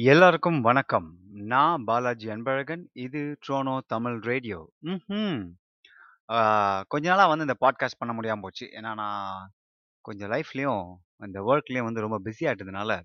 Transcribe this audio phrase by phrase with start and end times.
[0.00, 1.14] எல்லாருக்கும் வணக்கம்.
[1.32, 2.82] நான் பாலாஜி அன்பழகன்.
[2.92, 4.70] இது ட்ரோனோ தமிழ் ரேடியோ.
[4.78, 5.46] ம்
[6.88, 8.66] கொஞ்ச நாளாக வந்து இந்த பாட்காஸ்ட் பண்ண முடியாமல் போச்சு.
[8.66, 9.50] ஏன்னா, நான்
[10.00, 10.84] கொஞ்சம் லைஃப்லேயும்
[11.16, 13.00] இந்த ஒர்க்லேயும் வந்து ரொம்ப பிஸி ஆகிட்டதுனால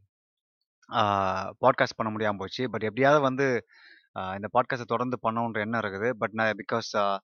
[1.47, 2.69] பாட்காஸ்ட் பண்ண முடியாமல் போச்சு.
[2.69, 3.65] பட் எப்படியாவது வந்து
[4.13, 6.09] இந்த பாட்காஸ்ட்டை தொடர்ந்து பண்ணணுன்ற எண்ணம் இருக்குது.
[6.09, 7.17] பட் நான் பிகாஸ்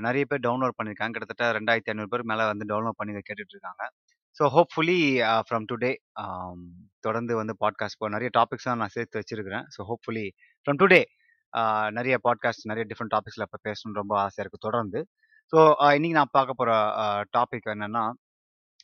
[0.00, 1.10] நிறைய பேர் டவுன்லோட் பண்ணியிருக்காங்க.
[1.10, 3.90] கிட்டத்தட்ட ரெண்டாயிரத்தி ஐநூறு பேர் மேலே வந்து டவுன்லோட் பண்ணி இத இருக்காங்க.
[4.38, 4.98] ஸோ ஹோப்ஃபுல்லி
[5.48, 5.90] ஃப்ரம் டுடே
[7.06, 9.66] தொடர்ந்து வந்து பாட்காஸ்ட் போ நிறைய டாபிக்ஸ்லாம் நான் சேர்த்து வச்சிருக்கிறேன்.
[9.74, 10.26] ஸோ ஹோப்ஃபுல்லி
[10.66, 11.02] ஃப்ரம் டுடே
[11.98, 15.00] நிறைய பாட்காஸ்ட் நிறைய டிஃப்ரெண்ட் டாபிக்ஸில் இப்போ பேசணும்னு ரொம்ப ஆசையாக இருக்குது தொடர்ந்து.
[15.52, 16.72] ஸோ uh, இன்னைக்கு நான் பார்க்க போகிற
[17.36, 18.04] டாபிக் uh, என்னென்னா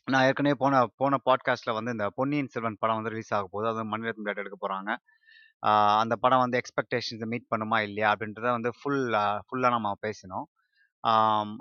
[0.07, 4.27] நான் ஏற்கனவே போன போன பாட்காஸ்ட்டில் வந்து இந்த பொன்னியின் செல்வன் படம் வந்து ரிலீஸ் ஆகும்போது அது மணிரத்னம்
[4.27, 4.91] டேட் எடுக்க போகிறாங்க
[6.01, 8.07] அந்த படம் வந்து எக்ஸ்பெக்டேஷன்ஸை மீட் பண்ணுமா இல்லையா?
[8.13, 9.03] அப்படின்றத வந்து ஃபுல்
[9.47, 10.45] ஃபுல்லாக நம்ம பேசினோம்.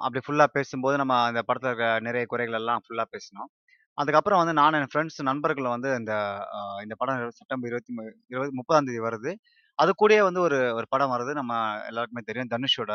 [0.05, 3.51] அப்படி ஃபுல்லாக பேசும்போது நம்ம அந்த படத்தில் இருக்க நிறைய குறைகள் எல்லாம் ஃபுல்லாக பேசினோம்.
[3.99, 6.13] அதுக்கப்புறம் வந்து நான் என் ஃப்ரெண்ட்ஸ் நண்பர்கள் வந்து இந்த
[6.57, 7.93] அ இந்த படம் செப்டம்பர் 20
[8.31, 9.33] 20 30ஆம் தேதி வருது.
[9.79, 11.33] அது கூடயே வந்து ஒரு ஒரு படம் வருது.
[11.41, 11.53] நம்ம
[11.91, 12.53] எல்லாருக்குமே தெரியும்.
[12.55, 12.93] தனுஷோட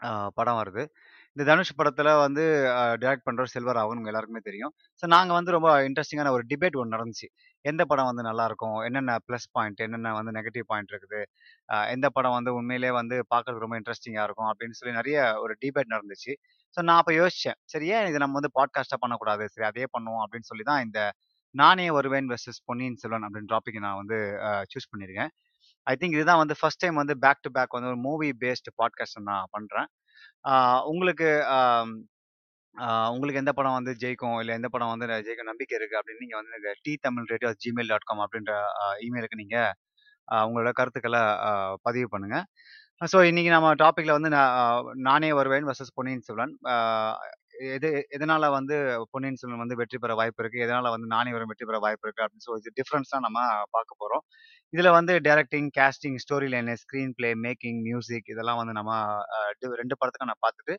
[0.00, 0.82] அ படம் வருது.
[1.36, 2.42] இந்த தனுஷ் படத்துல வந்து
[3.00, 4.72] டைரக்ட் பண்ற செல்வர் உங்க எல்லாருக்குமே தெரியும்.
[5.00, 7.26] ஸோ நாங்க வந்து ரொம்ப இன்ட்ரெஸ்டிங்கான ஒரு டிபேட் ஒன்று நடந்துச்சு.
[7.64, 8.76] எந்த படம் வந்து நல்லாருக்கும்?
[8.86, 11.20] என்னென்ன பிளஸ் பாயிண்ட், என்னென்ன வந்து நெகட்டிவ் பாயிண்ட் இருக்குது?
[11.94, 14.48] எந்த படம் வந்து உண்மையிலேயே வந்து பார்க்கறதுக்கு ரொம்ப இன்ட்ரெஸ்டிங்காக இருக்கும்?
[14.52, 16.34] அப்படின்னு சொல்லி நிறைய ஒரு டிபேட் நடந்துச்சு.
[16.76, 17.58] ஸோ நான் அப்போ யோசிச்சேன்.
[17.72, 19.44] சரி ஏன் இது நம்ம வந்து பாட்காஸ்ட்டாக பண்ணக்கூடாது?
[19.54, 21.00] சரி அதே பண்ணுவோம் அப்படின்னு சொல்லி தான் இந்த
[21.54, 24.16] நானே வருவேன் வெர்சஸ் பொன்னியின் செல்வன் அப்படின்ற டாபிக் நான் வந்து
[24.72, 25.30] சூஸ் பண்ணியிருக்கேன்.
[25.86, 29.20] ஐ திங்க் இதுதான் வந்து ஃபர்ஸ்ட் டைம் வந்து பேக் டு பேக் வந்து ஒரு மூவி பேஸ்டு பாட்காஸ்ட்
[29.30, 29.88] நான் பண்ணுறேன்
[30.44, 31.94] ஆஹ் உங்களுக்கு அம்
[33.14, 34.36] உங்களுக்கு எந்த படம் வந்து ஜெயிக்கும்?
[34.42, 38.08] இல்ல எந்த படம் வந்து ஜெயிக்கும் நம்பிக்கை இருக்கு அப்படின்னு நீங்க வந்து T Tamil radio Gmail dot
[38.10, 38.54] com அப்படின்ற
[39.06, 39.58] இமெயிலுக்கு நீங்க
[40.46, 41.22] உங்களோட கருத்துக்களை
[41.88, 42.38] பதிவு பண்ணுங்க.
[43.06, 44.52] ஸோ இன்னைக்கு நம்ம டாபிக்ல வந்து நான்
[45.08, 46.54] நானே வருவேன் வர்சஸ் பொன்னியின் செல்வன்.
[47.74, 48.76] எது எதனால வந்து
[49.12, 50.64] பொன்னியின் செல்வன் வந்து வெற்றி பெற வாய்ப்பு இருக்கு?
[50.66, 52.24] எதனால வந்து நானே வருவேன் வெற்றி பெற வாய்ப்பு இருக்கு?
[52.24, 53.40] அப்படின்னு சொல்லி டிஃபரன்ஸ் தான் நம்ம
[53.76, 54.24] பார்க்க போறோம்.
[54.72, 56.74] இதுல வந்து directing, casting, story line,
[57.18, 58.92] screenplay, making, music இதெல்லாம் வந்து நம்ம
[59.36, 59.38] அ
[59.74, 60.74] 2 படத்துக்கும் நான் பார்த்துட்டு,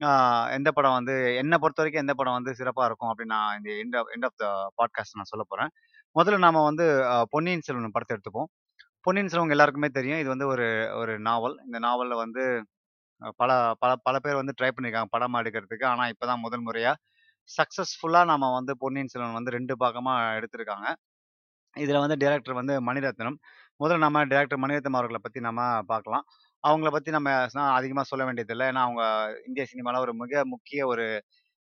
[0.00, 0.10] ஆ
[0.56, 4.10] எந்த படம் வந்து என்ன பொறுத்தவரைக்கும் எந்த படம் வந்து சிறப்பா இருக்கும் அப்படின்னு நான் இந்த end of
[4.14, 4.46] end of the
[4.80, 5.72] podcast நான் சொல்ல போகிறேன்
[6.16, 8.48] முதல்ல நாம வந்து அ பொன்னியின் செல்வன் படத்த எடுத்துப்போம்.
[9.06, 10.20] பொன்னியின் செல்வன் எல்லாருக்குமே தெரியும்.
[10.22, 10.66] இது வந்து ஒரு
[11.00, 11.56] ஒரு நாவல்.
[11.66, 12.44] இந்த நாவல்ல வந்து
[13.22, 13.50] அ பல
[13.82, 15.86] பல பல பேர் வந்து ட்ரை பண்ணியிருக்காங்க படமா எடுக்கிறதுக்கு.
[15.92, 16.92] ஆனா இப்போ தான் முதல் முறையா
[17.50, 20.86] சக்சஸ்ஃபுல்லா நம்ம வந்து பொன்னியின் செல்வன் வந்து 2 பாகமா எடுத்திருக்காங்க.
[21.76, 23.36] இதில் வந்து டைரக்டர் வந்து மணிரத்னம்.
[23.80, 26.24] முதல்ல நம்ம டைரக்டர் மணிரத்னம் அவர்களை பற்றி நம்ம பார்க்கலாம்.
[26.64, 27.30] அவங்கள பற்றி நம்ம
[27.78, 29.02] அதிகமாக சொல்ல வேண்டியதில்லை ஏன்னா அவங்க
[29.48, 31.04] இந்திய சினிமாவில் ஒரு மிக முக்கிய ஒரு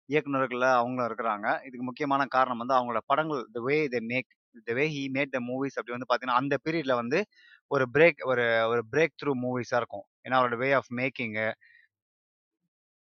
[0.08, 1.46] இயக்குநர்களில் அவங்களும் இருக்கிறாங்க.
[1.66, 4.30] இதுக்கு முக்கியமான காரணம் வந்து அவங்களோட படங்கள் the way they make
[4.68, 7.18] the way he made the movies அப்படி வந்து பார்த்தீங்கன்னா, அந்த பீரியடில் வந்து
[7.70, 10.06] ஒரு பிரேக் ஒரு ஒரு பிரேக் த்ரூ மூவிஸாக இருக்கும்.
[10.26, 11.46] ஏன்னா அவரோட வே ஆஃப் மேக்கிங்கு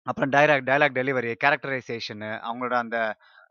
[0.07, 2.99] அப்புறம் டைலாக் டைலாக் டெலிவரி, கேரக்டரைசேஷனு அவங்களோட அந்த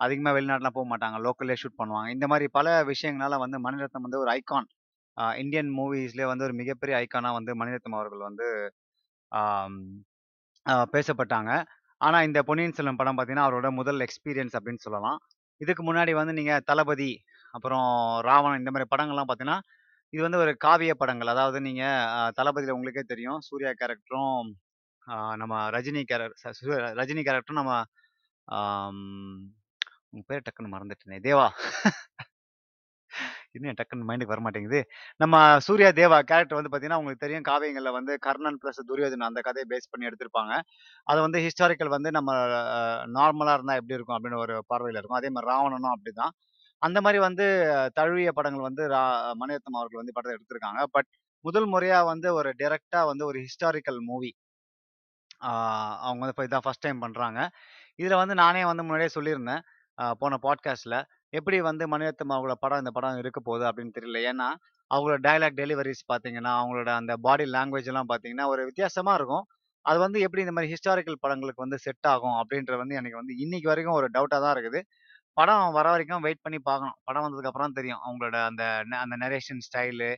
[0.06, 1.18] அதிகமாக வெளிநாட்டுலாம் போக மாட்டாங்க.
[1.26, 2.10] லோக்கல்லே ஷூட் பண்ணுவாங்க.
[2.16, 4.68] இந்த மாதிரி பல விஷயங்களால வந்து மணிரத்னம் வந்து ஒரு ஐகான்.
[5.44, 8.48] இந்தியன் மூவிஸ்லேயே வந்து ஒரு மிகப்பெரிய ஐகானா வந்து மணிரத்னம் அவர்கள் வந்து
[10.96, 11.52] பேசப்பட்டாங்க.
[12.02, 15.20] ஆனால் இந்த பொன்னியின் செல்வன் படம் பார்த்தீங்கன்னா, அவரோட முதல் எக்ஸ்பீரியன்ஸ் அப்படின்னு சொல்லலாம்.
[15.62, 17.12] இதுக்கு முன்னாடி வந்து நீங்கள் தளபதி,
[17.54, 17.88] அப்புறம்
[18.28, 19.60] ராவணன் இந்த மாதிரி படங்கள்லாம் பார்த்தீங்கன்னா,
[20.14, 21.32] இது வந்து ஒரு காவிய படங்கள்.
[21.36, 23.40] அதாவது நீங்கள் தளபதியில் உங்களுக்கே தெரியும்.
[23.48, 24.48] சூர்யா கேரக்டரும்,
[25.42, 26.68] நம்ம ரஜினி கேரக்டர் சு
[27.02, 27.74] ரஜினி கேரக்டரும் நம்ம
[30.14, 31.18] ஆம் உங்க பேர் டக்குன்னு மறந்துட்டேனே.
[31.28, 31.46] தேவா.
[33.58, 34.80] என்ன டக்குன்னு மைண்டுக்கு வரமாட்டேங்குது.
[35.18, 35.36] நம்ம
[35.68, 39.90] சூர்யா, தேவா கேரக்டர் வந்து பார்த்தீங்கன்னா, உங்களுக்கு தெரியும் காவியங்கள்ல வந்து கர்ணன் பிளஸ் துரியோதனன் அந்த கதையை பேஸ்
[39.92, 40.54] பண்ணி எடுத்திருப்பாங்க.
[41.08, 45.20] அது வந்து ஹிஸ்டாரிக்கல் வந்து நம்ம நார்மலாக நார்மலா இருந்தா எப்படி இருக்கும் அப்படின்னு ஒரு பார்வையில இருக்கும்.
[45.22, 46.34] அதே மாதிரி ராவணனும் அப்படிதான்.
[46.82, 47.46] அந்த மாதிரி வந்து
[48.00, 49.04] தழுவிய படங்கள் வந்து ரா
[49.42, 50.82] மணிரத்னம் அவர்கள் வந்து படத்தை எடுத்திருக்காங்க.
[50.96, 51.10] பட்
[51.46, 54.32] முதல் முறையா வந்து ஒரு டைரக்ட்டா வந்து ஒரு ஹிஸ்டாரிக்கல் மூவி
[56.06, 57.40] அவங்க வந்து இப்போ இதான் ஃபர்ஸ்ட் டைம் பண்ணுறாங்க
[58.00, 59.64] இதில் வந்து நானே வந்து முன்னாடியே சொல்லியிருந்தேன்.
[60.20, 60.96] போன பாட்காஸ்ட்ல.
[61.30, 64.20] எப்படி வந்து மணிரத்னம் அவங்களோட படம் இந்த படம் இருக்க போகுது அப்படின்னு தெரியல.
[64.32, 64.50] ஏன்னா,
[64.96, 69.46] அவங்களோட டயலாக் டெலிவரிஸ் பார்த்தீங்கன்னா, அவங்களோட அந்த பாடி லாங்குவேஜ் எல்லாம் பார்த்தீங்கன்னா, ஒரு வித்தியாசமா இருக்கும்.
[69.86, 73.68] அது வந்து எப்படி இந்த மாதிரி ஹிஸ்டாரிக்கல் படங்களுக்கு வந்து செட் ஆகும் அப்படின்றது வந்து எனக்கு வந்து இன்னைக்கு
[73.68, 74.82] வரைக்கும் ஒரு டவுட்டாக தான் இருக்குது.
[75.34, 76.94] படம் வர வரைக்கும் வெயிட் பண்ணி பார்க்கணும்.
[77.04, 78.00] படம் வந்ததுக்கப்புறம் தெரியும்.
[78.08, 78.64] அவங்களோட அந்த
[79.00, 80.10] அந்த நரேஷன் ஸ்டைலு,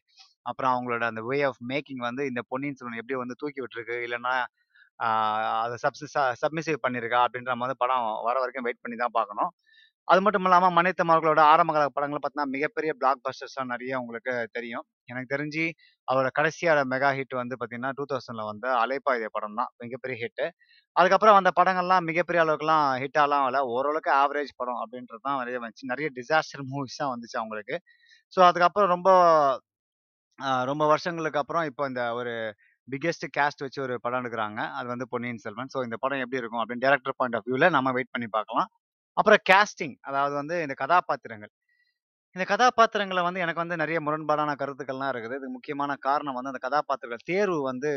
[0.42, 3.96] அப்புறம் அவங்களோட அந்த வே ஆஃப் மேக்கிங் வந்து இந்த பொன்னியின் செல்வன் எப்படி வந்து தூக்கி விட்டுருக்கு.
[4.08, 4.36] இல்லைன்னா
[5.64, 9.52] அதை சப்ஸ் சப்மிசிவ் பண்ணியிருக்கா அப்படின்ற மாதிரி படம் வர வரைக்கும் வெயிட் பண்ணி தான் பார்க்கணும்.
[10.08, 14.84] அது மட்டும் இல்லாமல் மணிரத்னம் அவர்களோட ஆரம்பகால படங்களை படங்கள் பார்த்தீங்கன்னா, மிகப்பெரிய பிளாக் பஸ்டர்ஸ்லாம் நிறைய உங்களுக்கு தெரியும்.
[15.10, 15.64] எனக்கு தெரிஞ்சு
[16.08, 20.46] அவரோட கடைசியான மெகா ஹிட் வந்து பார்த்தீங்கன்னா, 2000ல வந்த அலைப்பாயுதே படம் தான் மிகப்பெரிய ஹிட்டு.
[20.96, 23.76] அதுக்கப்புறம் அந்த படங்கள்லாம் மிகப்பெரிய அளவுக்குலாம் ஹிட்டாலாம் ஆலாம் ஆகல.
[23.76, 25.92] ஓரளவுக்கு ஆவரேஜ் படம் அப்படின்றது தான் நிறைய வந்துச்சு.
[25.94, 27.78] நிறைய டிசாஸ்டர் மூவிஸ் தான் வந்துச்சு அவங்களுக்கு.
[28.34, 29.10] ஸோ அதுக்கப்புறம் ரொம்ப
[30.68, 32.34] ரொம்ப வருஷங்களுக்கு அப்புறம் இப்போ இந்த ஒரு
[32.88, 35.72] பிக்கெஸ்ட் கேஸ்ட் வச்சு ஒரு படம் எடுக்கிறாங்க அது வந்து பொன்னியின் செல்வன்.
[35.74, 38.70] ஸோ இந்த படம் எப்படி இருக்கும் அப்படின்னு டேரக்டர் பாயிண்ட் ஆஃப் வியூவில் நம்ம வெயிட் பண்ணி பார்க்கலாம்.
[39.18, 41.52] அப்புறம் கேஸ்டிங் அதாவது வந்து இந்த கதாபாத்திரங்கள்.
[42.36, 45.36] இந்த கதாபாத்திரங்களை வந்து எனக்கு வந்து நிறைய முரண்பாடான கருத்துக்கள்லாம் இருக்குது.
[45.40, 47.92] இதுக்கு முக்கியமான காரணம் வந்து அந்த கதாபாத்திரங்கள் தேர்வு வந்து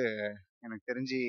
[0.66, 1.20] எனக்கு தெரிஞ்சு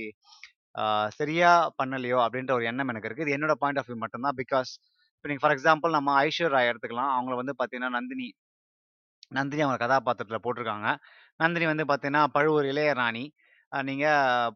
[1.20, 2.18] சரியா பண்ணலையோ!
[2.26, 4.38] அப்படின்ற ஒரு எண்ணம் எனக்கு இருக்குது இது என்னோட பாயிண்ட் ஆஃப் வியூ மட்டும் தான்.
[4.42, 4.72] பிகாஸ்
[5.16, 7.12] இப்போ நீங்கள் ஃபார் எக்ஸாம்பிள் நம்ம ஐஸ்வர்யா ராய் எடுத்துக்கலாம்.
[7.16, 8.28] அவங்கள வந்து பார்த்தீங்கன்னா, நந்தினி
[9.32, 10.90] நந்தினி அவங்க கதாபாத்திரத்தில் போட்டிருக்காங்க
[11.40, 13.26] நந்தினி வந்து பார்த்தீங்கன்னா, பழுவூர் இளையராணி.
[13.72, 14.06] அ நீங்க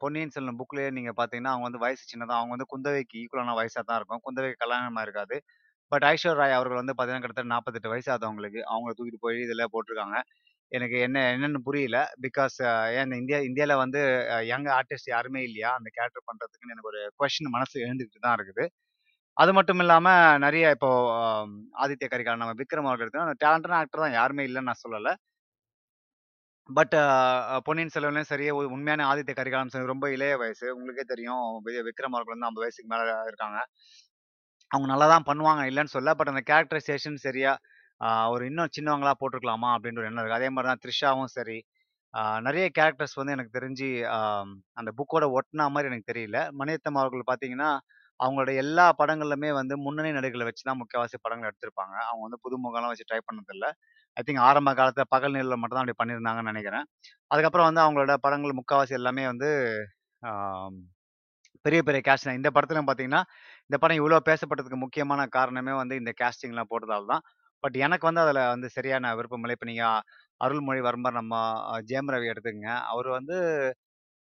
[0.02, 3.98] பொன்னியின் செல்வன் புக்லயே நீங்க பார்த்தீங்கன்னா, அவங்க வந்து வயசு சின்னதா அவங்க வந்து குந்தவைக்கு ஈக்குவலான வயசா தான்
[4.00, 4.22] இருக்கும்.
[4.25, 5.38] குந்தவைக்கு கல்யாணம் ஆயிருக்காது.
[5.92, 8.62] பட் ஐஸ்வர்யா ராய் அவர்கள் வந்து பார்த்தீங்கன்னா, கிட்டத்தட்ட 48 வயசு ஆகுது அவங்களுக்கு.
[8.72, 10.18] அவங்கள தூக்கிட்டு போய் இதில போட்டுருக்காங்க.
[10.72, 11.98] எனக்கு என்ன என்னன்னு புரியல.
[12.25, 12.58] பிகாஸ்
[13.00, 14.02] ஏன் இந்தியா இந்தியால வந்து
[14.34, 15.72] அ யங் ஆர்டிஸ்ட் யாருமே இல்லையா?
[15.80, 18.66] அந்த கேரக்டர் பண்றதுக்குன்னு எனக்கு ஒரு கொஸ்டின் மனசுல எழுந்துகிட்டு தான் இருக்குது.
[19.38, 20.08] அது மட்டும் இல்லாம
[20.44, 20.92] நெறைய இப்போ
[21.84, 23.12] ஆதித்ய கரிகாலன் நம்ம விக்ரம் அவர்கள்
[23.44, 25.12] டேலண்டான ஆக்டர் தான் யாருமே இல்லன்னு நான் சொல்லல.
[26.69, 26.94] பட்
[27.66, 30.66] பொன்னியின் செல்வன்லயும் சரி, உ உண்மையான ஆதித்ய கரிகாலம் சரி ரொம்ப இளைய வயசு.
[30.75, 31.46] உங்களுக்கே தெரியும்.
[31.66, 33.60] வி விக்ரம் அவர்கள் வந்து 50 வயசுக்கு மேல இருக்காங்க.
[34.72, 36.13] அவங்க நல்லா தான் பண்ணுவாங்க இல்லன்னு சொல்லல.
[36.19, 37.52] பட் அந்த கேரக்டரைசேஷன் சரியா
[38.02, 39.69] அ ஒரு இன்னும் சின்னவங்களா போட்டுருக்கலாமா?
[39.75, 40.40] அப்டின்ற ஒரு எண்ணம் இருக்கு.
[40.40, 41.58] அதே மாரி தான் த்ரிஷாவும் சரி.
[42.13, 43.88] நிறைய நெறைய கேரக்டர்ஸ் வந்து எனக்கு தெரிஞ்சு
[44.80, 46.40] அந்த புக்கோட ஒட்டுனா மாரி எனக்கு தெரியல.
[46.60, 47.69] மணிரத்னம் அவர்கள் பார்த்தீங்கன்னா,
[48.19, 51.96] அவங்களோட எல்லா படங்கள்லுமே வந்து முன்னணி நடிகர்கள வச்சு தான் முக்காவாசி படங்கள் எடுத்திருப்பாங்க.
[52.08, 53.68] அவங்க வந்து புதுமுகம்லாம் வச்சு ட்ரை பண்ணதில்ல.
[54.18, 56.86] ஐ திங்க் ஆரம்ப காலத்தில் பகல் நிலையில் மட்டும் தான் பண்ணியிருந்தாங்கன்னு நினைக்கிறேன்
[57.31, 59.50] அதுக்கப்புறம் வந்து அவங்களோட படங்கள் முக்காவாசி எல்லாமே வந்து
[61.66, 62.40] பெரிய பெரிய கேஸ்டிங்.
[62.40, 63.22] இந்த படத்துலையும் பார்த்தீங்கன்னா,
[63.69, 67.24] இந்த படம் இவ்ளோ பேசப்பட்டதுக்கு முக்கியமான காரணமே வந்து இந்த கேஸ்டிங்லாம் போட்டதால தான்.
[67.63, 69.86] பட் எனக்கு வந்து அதில் வந்து சரியான விருப்பம் இப்போ இப்ப நீங்க
[70.42, 71.34] அருள்மொழிவர்மர் நம்ம
[71.69, 72.72] அ ஜெயம் ரவி எடுத்துக்கங்க.
[72.92, 73.38] அவரு வந்து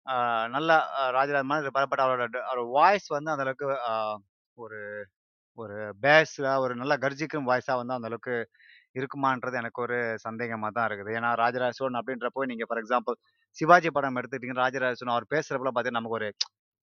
[0.07, 0.15] ஆ
[0.55, 1.87] நல்லா அ ராஜராஜ இருப்பாரு.
[1.91, 3.93] பட் அவரோட ட அவரோட வாய்ஸ் வந்து அந்த அளவுக்கு ஆ
[4.57, 4.79] ஒரு
[5.57, 8.35] ஒரு பேஸ்ல ஒரு நல்லா கர்ஜிக்கும் வாய்ஸா வந்து அந்த அளவுக்கு
[8.95, 11.11] இருக்குமான்றது எனக்கு ஒரு சந்தேகமா தான் இருக்குது.
[11.17, 13.17] ஏன்னா, ராஜராஜ சோழன் அப்படின்றப்போ நீங்க ஃபார் எக்ஸாம்பிள்
[13.57, 16.29] சிவாஜி படம் எடுத்துக்கிட்டீங்கன்னா, ராஜராஜ சோழன் அவர் பேசுறப்பலாம் பார்த்தீங்கன்னா, நமக்கு ஒரு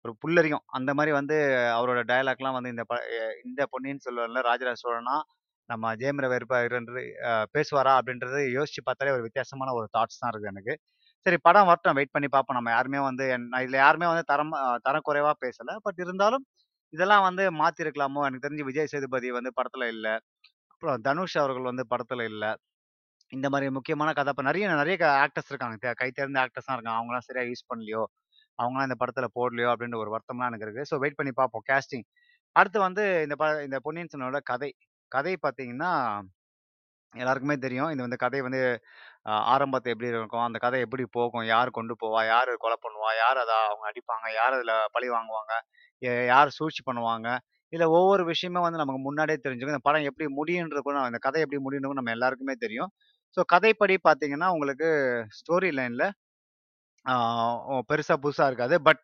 [0.04, 0.66] ஒரு புல்லரிக்கும்.
[0.76, 1.36] அந்த மாரி வந்து
[1.76, 5.16] அவரோட டயலாக்லாம் வந்து இந்த ப எ இந்த பொன்னியின் செல்வன்ல ராஜராஜ சோழனா,
[5.70, 6.36] நம்ம ஜெயம் ரவி
[6.78, 7.94] என்று அ பேசுவாரா?
[8.00, 10.74] அப்படின்றது யோசிச்சு பார்த்தாலே ஒரு வித்தியாசமான ஒரு தாட்ஸ் தான் இருக்குது எனக்கு.
[11.26, 11.96] சரி படம் வரட்டும்.
[11.98, 12.58] வெயிட் பண்ணி பார்ப்போம்.
[12.58, 15.70] நம்ம யாருமே வந்து என் இதுல யாருமே வந்து தரம் அ தரம் குறைவா பேசல.
[15.86, 16.44] பட் இருந்தாலும்
[16.92, 20.06] இதெல்லாம் வந்து மாற்றிருக்கலாமோ எனக்கு தெரிஞ்சு விஜய் சேதுபதி வந்து படத்துல இல்ல.
[20.82, 22.44] அப்புறம் தனுஷ் அவர்கள் வந்து படத்துல இல்ல.
[23.32, 25.76] இந்த மாதிரி முக்கியமான கதை இப்போ நிறைய நிறைய ஆக்டர்ஸ் இருக்காங்க.
[25.84, 26.98] த கை தேர்ந்த ஆக்டர்ஸ்லாம் இருக்காங்க.
[27.00, 28.02] அவங்களாம் சரியா யூஸ் பண்ணலையோ?
[28.58, 29.68] அவங்களாம் இந்த படத்துல போடலையோ?
[29.72, 30.84] அப்படின்ற ஒரு வருத்தம்லாம் எனக்கு இருக்கு.
[30.90, 32.06] ஸோ வெயிட் பண்ணி பார்ப்போம் கேஸ்டிங்.
[32.56, 34.70] அடுத்து வந்து இந்த ப இந்த பொன்னியின் செல்வனோட கதை.
[35.12, 35.92] கதை பார்த்தீங்கன்னா
[37.14, 37.90] எல்லாருக்குமே தெரியும்.
[37.94, 38.60] இது வந்து கதை வந்து
[39.52, 40.46] ஆரம்பத்தை எப்படி இருக்கும்?
[40.46, 41.46] அந்த கதை எப்படி போகும்?
[41.52, 42.20] யார் கொண்டு போவா?
[42.28, 43.10] யார் கொலை பண்ணுவா?
[43.22, 44.26] யார் அதை அவங்க அடிப்பாங்க?
[44.40, 45.54] யார் அதில் பழி வாங்குவாங்க?
[46.02, 47.28] எ யார் சூழ்ச்சி பண்ணுவாங்க?
[47.72, 49.74] இதில் ஒவ்வொரு விஷயமும் வந்து நமக்கு முன்னாடியே தெரிஞ்சுக்கும்.
[49.74, 52.90] இந்த படம் எப்படி முடியுன்றது கூட இந்த கதை எப்படி முடியணும் நம்ம எல்லாருக்குமே தெரியும்.
[53.36, 54.88] ஸோ கதைப்படி பார்த்தீங்கன்னா, உங்களுக்கு
[55.38, 56.06] ஸ்டோரி லைனில்
[57.90, 58.76] பெருசாக புதுசாக இருக்காது.
[58.88, 59.02] பட்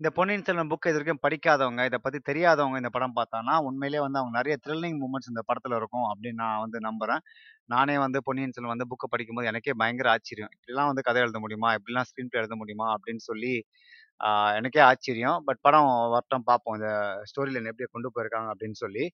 [0.00, 4.34] இந்த பொன்னியின் செல்வன் புக் இதுவரைக்கும் படிக்காதவங்க, இதை பற்றி தெரியாதவங்க இந்த படம் பார்த்தான்னா, உண்மையிலேயே வந்து அவங்க
[4.38, 7.22] நிறைய த்ரில்லிங் மூமெண்ட்ஸ் இந்த படத்தில் இருக்கும் அப்படின்னு நான் வந்து நம்புகிறேன்
[7.70, 10.52] நானே வந்து பொன்னியின் செல்வன் வந்து புக்கை படிக்கும்போது எனக்கே பயங்கர ஆச்சரியம்.
[10.56, 11.70] இப்படிலாம் வந்து கதை எழுத முடியுமா?
[11.78, 12.88] இப்படிலாம் ஸ்க்ரீன் பிளே எழுத முடியுமா?
[12.96, 13.54] அப்படின்னு சொல்லி
[14.58, 15.38] எனக்கே ஆச்சரியம்.
[15.46, 16.76] பட் படம் வரட்டும் பார்ப்போம்.
[16.78, 16.90] இந்த
[17.30, 19.04] ஸ்டோரி லைன் எப்படி கொண்டு போயிருக்காங்க அப்படின்னு சொல்லி.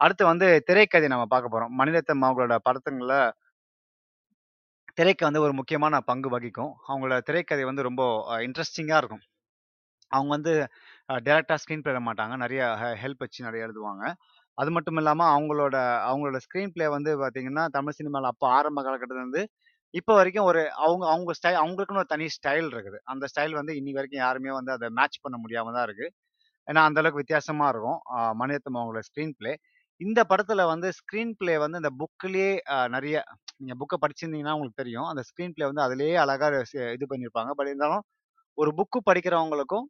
[0.00, 1.74] அடுத்து வந்து திரைக்கதை நம்ம பார்க்க போறோம்.
[1.80, 3.18] மணிரத்னம் அவங்களோட படத்துங்களில்
[4.98, 6.72] திரைக்கு வந்து ஒரு முக்கியமான பங்கு வகிக்கும்.
[6.88, 8.02] அவங்களோட திரைக்கதை வந்து ரொம்ப
[8.46, 9.24] இன்ட்ரெஸ்டிங்காக இருக்கும்.
[10.10, 10.52] அவங்க வந்து
[11.08, 11.16] அ
[11.62, 12.34] ஸ்க்ரீன் பிளே மாட்டாங்க.
[12.44, 14.04] நிறைய ஹெ ஹெல்ப் வச்சு நிறைய எழுதுவாங்க.
[14.58, 15.76] அது மட்டும் இல்லாம அவங்களோட
[16.08, 19.42] அவங்களோட ஸ்க்ரீன் பிளே வந்து பார்த்தீங்கன்னா, தமிழ் சினிமாவில் அப்போ ஆரம்ப காலகட்டத்திலருந்து
[19.94, 22.98] இப்போ வரைக்கும் ஒரு அவங்க அவங்க ஸ்டை அவங்களுக்குன்னு ஒரு தனி ஸ்டைல் இருக்குது.
[23.12, 26.06] அந்த ஸ்டைல் வந்து இன்னி வரைக்கும் யாருமே வந்து அதை மேட்ச் பண்ண முடியாம தான் இருக்கு.
[26.68, 27.98] ஏன்னா, அந்த அளவுக்கு வித்தியாசமா இருக்கும்.
[28.14, 29.52] அ மணிரத்னம் அவங்களோட ஸ்க்ரீன் ப்ளே.
[30.00, 32.52] இந்த படத்துல வந்து ஸ்க்ரீன் ப்ளே வந்து இந்த புக்கிலேயே
[32.94, 33.16] நிறைய
[33.58, 35.08] நீங்க புக்கை படிச்சிருந்தீங்கன்னா உங்களுக்கு தெரியும்.
[35.10, 36.48] அந்த ஸ்க்ரீன் ப்ளே வந்து அதுலேயே அழகா
[36.96, 37.52] இது பண்ணியிருப்பாங்க.
[37.58, 38.04] பட் இருந்தாலும்
[38.58, 39.86] ஒரு புக்கு படிக்கிறவங்களுக்கும்,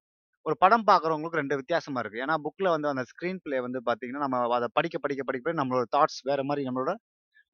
[0.47, 2.23] ஒரு படம் பார்க்குறவங்களுக்கும் 2 வித்தியாசமா இருக்கு.
[2.25, 6.21] ஏன்னா, புக்ல வந்து அந்த ஸ்க்ரீன் பிளே வந்து பாத்தீங்கன்னா நம்ம அதை படிக்க படிக்க படிக்க நம்மளோட தாட்ஸ்
[6.25, 6.95] வேற மாதிரி நம்மளோட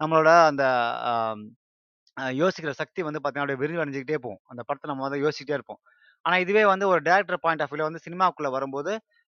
[0.00, 0.64] நம்மளோட அந்த
[2.38, 4.42] யோசிக்கிற சக்தி வந்து பார்த்தீங்கன்னா, அப்படியே விரிவடைஞ்சுக்கிட்டே போகும்.
[4.50, 5.80] அந்த படத்தை நம்ம வந்து யோசிக்கிட்டே இருப்போம்.
[6.25, 8.92] ஆனால் இதுவே வந்து ஒரு டேரக்டர் பாயிண்ட் ஆஃப் வியூல வந்து சினிமாக்குள்ள வரும்போது,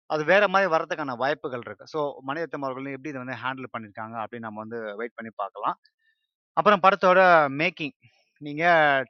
[0.09, 1.85] அது வேற மாதிரி வரதுக்கான வாய்ப்புகள் இருக்கு.
[1.93, 1.99] ஸோ
[2.29, 5.77] மணிரத்னம் அவர்கள் எப்படி இதை வந்து ஹேண்டில் பண்ணியிருக்காங்க அப்படின்னு நம்ம வந்து வெயிட் பண்ணி பார்க்கலாம்.
[6.57, 7.21] அப்புறம் படத்தோட
[7.59, 7.95] மேக்கிங்.
[8.41, 8.63] நீங்க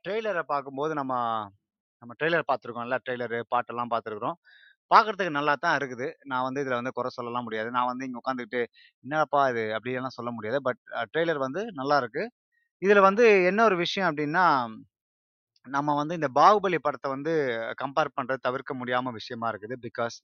[0.04, 1.14] ட்ரெய்லரை பார்க்கும்போது நம்ம
[2.02, 2.98] நம்ம ட்ரெய்லர் பார்த்துருக்கோம்ல.
[3.04, 4.38] ட்ரெய்லரு, பாட்டெல்லாம் பார்த்துருக்குறோம்.
[4.92, 6.08] பார்க்கறதுக்கு நல்லா தான் இருக்குது.
[6.26, 7.70] நான் வந்து இதில் வந்து குறை சொல்லலாம் முடியாது.
[7.72, 8.62] நான் வந்து இங்கே உட்காந்துக்கிட்டு,
[9.06, 10.60] "என்னப்பா இது?" அப்படியெல்லாம் சொல்ல முடியாது.
[10.68, 12.24] பட் ட்ரெய்லர் வந்து நல்லா இருக்கு.
[12.84, 14.46] இதுல வந்து என்ன ஒரு விஷயம் அப்படின்னா
[15.68, 17.34] நம்ம வந்து இந்த பாகுபலி படத்த வந்து
[17.82, 19.76] கம்பேர் பண்றது தவிர்க்க முடியாம விஷயமா இருக்குது.
[19.86, 20.16] பிகாஸ்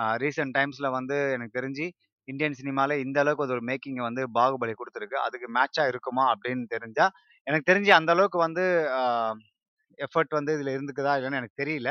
[0.00, 1.86] அ ரீசென்ட் டைம்ஸ்ல வந்து எனக்கு தெரிஞ்சு
[2.28, 5.18] இந்தியன் சினிமால இந்த அளவுக்கு ஒரு மேக்கிங் வந்து பாகுபலி குடுத்திருக்கு.
[5.26, 7.06] அதுக்கு மேட்சா இருக்குமா அப்படின்னு தெரிஞ்சா,
[7.46, 8.64] எனக்கு தெரிஞ்சு அந்த அளவுக்கு வந்து
[8.98, 9.02] அ
[9.98, 11.90] எஃபோர்ட் வந்து இதுல இருந்துக்குதா இல்லன்னு எனக்கு தெரியல.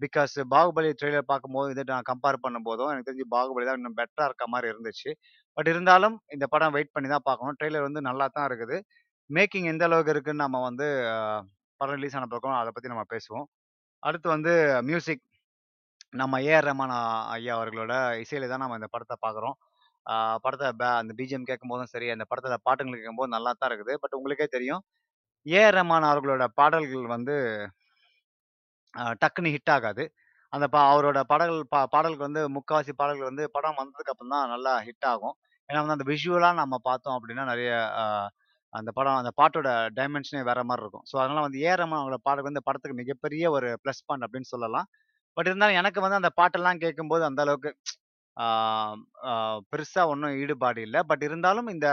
[0.00, 4.46] பிகாஸ் பாகுபலி ட்ரெய்லர் பார்க்கும்போது இத நான் கம்பேர் பண்ணும்போதும், எனக்கு தெரிஞ்சு பாகுபலி தான் இன்னும் பெட்டரா இருக்க
[4.52, 5.10] மாரி இருந்துச்சு.
[5.58, 7.56] பட் இருந்தாலும் இந்த படம் வெயிட் பண்ணி தான் பார்க்கணும்.
[7.60, 8.78] ட்ரெய்லர் வந்து நல்லா தான் இருக்குது.
[9.30, 11.16] மேக்கிங் எந்த அளவுக்கு இருக்குன்னு நம்ம வந்து அ
[11.80, 13.46] படம் ரிலீஸ் ஆன பிறகும் அத பத்தி நம்ம பேசுவோம்.
[14.02, 14.52] அடுத்து வந்து
[14.88, 15.22] மியூசிக்.
[16.14, 16.66] நம்ம ஏ.ஆர்.
[16.68, 16.94] ரஹ்மான்
[17.34, 19.56] ஐயா அவர்களோட இசையில தான் நம்ம இந்த படத்த பார்க்குறோம்.
[20.06, 23.94] படத்தை படத்த ப அந்த பிஜிஎம் கேட்கும்போதும் சரி, அந்த படத்தில் பாட்டுகள் கேட்கும்போது நல்லா தான் இருக்குது.
[24.02, 24.82] பட் உங்களுக்கே தெரியும்.
[25.46, 25.76] ஏ.ஆர்.
[25.78, 27.36] ரஹ்மான் அவர்களோட பாடல்கள் வந்து
[28.94, 29.04] அ
[29.54, 30.04] ஹிட் ஆகாது.
[30.52, 34.72] அந்த ப அவரோட பாடல்கள் பா பாடல்கள் வந்து முக்காவாசி பாடல்கள் வந்து படம் வந்ததுக்கு அப்புறம் தான் நல்லா
[34.86, 35.34] ஹிட் ஆகும்.
[35.68, 38.04] ஏன்னா வந்து அந்த விஷுவலா நம்ம பார்த்தோம் அப்படின்னா நெறைய அ
[38.72, 41.04] அந்த படம் அந்த பாட்டோட டைமென்ஷனே வேற மாதிரி இருக்கும்.
[41.10, 44.88] ஸோ அதனால வந்து ஏறமா ரஹ்மான் அவங்களோட பாடல் வந்து படத்துக்கு மிகப்பெரிய ஒரு ப்ளஸ் பாயிண்ட் அப்படின்னு சொல்லலாம்.
[45.36, 47.70] பட் இருந்தாலும் எனக்கு வந்து அந்த பாட்டெல்லாம் கேட்கும்போது அந்த அளவுக்கு
[49.72, 51.88] பெருசாக ஒன்றும் பெருசா ஈடுபாடு இல்லை பட் இருந்தாலும் இந்த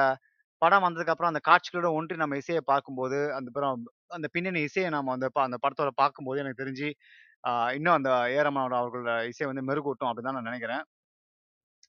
[0.62, 3.74] படம் வந்ததுக்கு அப்புறம் அந்த காட்சிகளோட ஒன்றி நம்ம இசையை பார்க்கும்போது, அந்த அப்புறம்
[4.17, 6.89] அந்த பின்னணி இசையை நம்ம வந்து ப அந்த படத்தோட பார்க்கும்போது எனக்கு தெரிஞ்சு,
[7.77, 8.50] இன்னும் அந்த ஏ.ஆர்.
[8.79, 10.83] அவர்களோட இசையை வந்து மெருகூட்டும் அப்படின்னு தான் நான் நினைக்கிறேன்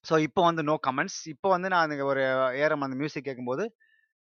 [0.04, 1.18] ஸோ இப்போ வந்து நோ கமெண்ட்ஸ்.
[1.32, 2.22] இப்போ வந்து நான் ஒரு
[2.62, 3.64] ஏரம் அந்த மியூசிக் கேட்கும்போது,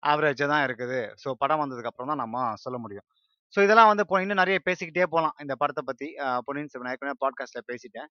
[0.04, 1.00] ஆவரேஜாக தான் இருக்குது.
[1.24, 3.08] ஸோ படம் வந்ததுக்கு அப்புறம் தான் நம்ம சொல்ல முடியும்.
[3.54, 6.08] ஸோ இதெல்லாம் வந்து இப்போ இன்னும் நிறைய பேசிக்கிட்டே போகலாம் இந்த படத்தை பற்றி
[6.48, 8.10] பொன்னியின் செல்வன் ஏற்கனவே பாட்காஸ்ட்டில் பேசிட்டேன்.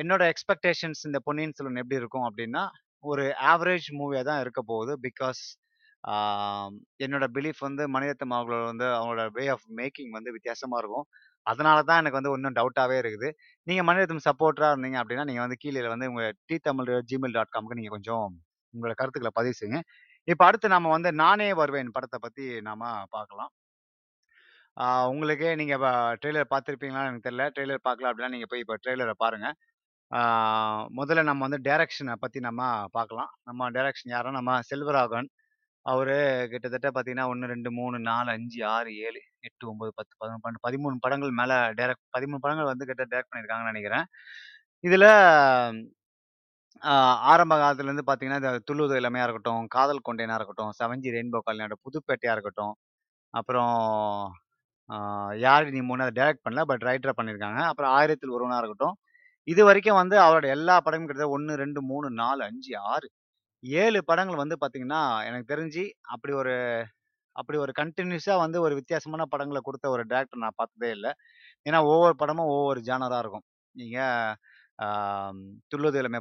[0.00, 2.62] என்னோட எக்ஸ்பெக்டேஷன்ஸ் இந்த பொன்னியின் செல்வன் எப்படி இருக்கும் அப்படின்னா
[3.04, 4.92] ஒரு ஆவரேஜ் மூவியாக தான் இருக்க போகுது.
[5.06, 5.42] பிகாஸ்
[7.04, 11.06] என்னோட பிலீஃப் வந்து மணிரத்னம் அவர்களோட வந்து அவங்களோட வே ஆஃப் மேக்கிங் வந்து வித்தியாசமாக இருக்கும்.
[11.46, 13.28] அதனால தான் எனக்கு வந்து ஒன்றும் டவுட்டாகவே இருக்குது.
[13.66, 17.78] நீங்கள் மணிரத்னம் சப்போர்ட்டராக இருந்தீங்க அப்படின்னா நீங்கள் வந்து கீழே வந்து உங்கள் டி தமிழ் ஜிமெயில் டாட் காம்க்கு
[17.80, 18.26] நீங்கள் கொஞ்சம்
[18.74, 19.80] உங்களோட கருத்துக்களை பதிவு செய்யுங்க.
[20.28, 23.50] இப்ப அடுத்து நாம வந்து நானே வருவேன் படத்தை பத்தி நாம பார்க்கலாம்.
[24.76, 25.88] ஆ உங்களுக்கே நீங்க ப
[26.22, 27.44] ட்ரெய்லர் பார்த்துருப்பீங்களா எனக்கு தெரியல.
[27.54, 29.48] ட்ரெய்லர் பார்க்கல அப்படின்னா நீங்க போய் இப்ப ட்ரெய்லர பாருங்க.
[30.10, 30.20] ஆ
[30.98, 32.62] முதல்ல நம்ம வந்து டைரக்ஷன பத்தி நம்ம
[32.96, 33.30] பார்க்கலாம்.
[33.44, 35.28] நம்ம டைரக்ஷன் யாருன்னா, நம்ம செல்வராகவன்.
[35.86, 36.16] அவரு
[36.52, 41.02] கிட்டத்தட்ட பார்த்தீங்கன்னா, 1, 2, 3, 4, 5, 6, 7, 8, 9, 10, 11, 12, 13
[41.04, 44.06] படங்கள் மேல டைரக்ட் 13 படங்கள் வந்து கிட்ட டைரக்ட் பண்ணியிருக்காங்கன்னு நினைக்கிறேன்
[44.84, 45.06] இதுல
[46.82, 46.92] ஆ
[47.30, 52.74] ஆரம்ப காலத்துலேருந்து பார்த்தீங்கன்னா, இந்த துள்ளுவது இளமையா இருக்கட்டும், காதல் கொண்டேனா இருக்கட்டும், செவஞ்சி ரெயின்போ காலனியோட புதுப்பேட்டையா இருக்கட்டும்,
[53.34, 53.74] அப்புறம்
[54.90, 54.96] ஆ
[55.72, 56.62] நீ மூணு அத டைரக்ட் பண்ணல.
[56.70, 57.60] பட் ரைட்டரா பண்ணியிருக்காங்க.
[57.70, 58.96] அப்புறம் ஆயிரத்தில் ஒருவனா இருக்கட்டும்.
[59.48, 63.08] இதுவரைக்கும் வந்து அவரோட எல்லா படமும் கிட்டத்தட்ட 1, 2, 3, 4, 5, 6,
[63.62, 66.54] 7 படங்கள் வந்து பார்த்தீங்கன்னா, எனக்கு தெரிஞ்சு அப்படி ஒரு
[67.36, 71.08] அப்படி ஒரு கன்டினியூஸா வந்து ஒரு வித்தியாசமான படங்கள குடுத்த ஒரு டைரக்டர் நான் பார்த்ததே இல்ல.
[71.66, 73.46] ஏன்னா ஒவ்வொரு படமும் ஒவ்வொரு ஜானரா இருக்கும்.
[73.74, 73.98] நீங்க
[74.78, 74.86] ஆ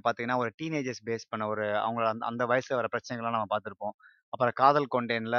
[0.05, 3.95] பார்த்தீங்கன்னா, ஒரு டீனேஜர்ஸ் பேஸ் பண்ண ஒரு அவங்கள அந்த அந்த வயசுல வர பிரச்சனைகள்லாம் நம்ம பார்த்துருப்போம்
[4.33, 5.38] அப்புறம் காதல் கொண்டேன்ல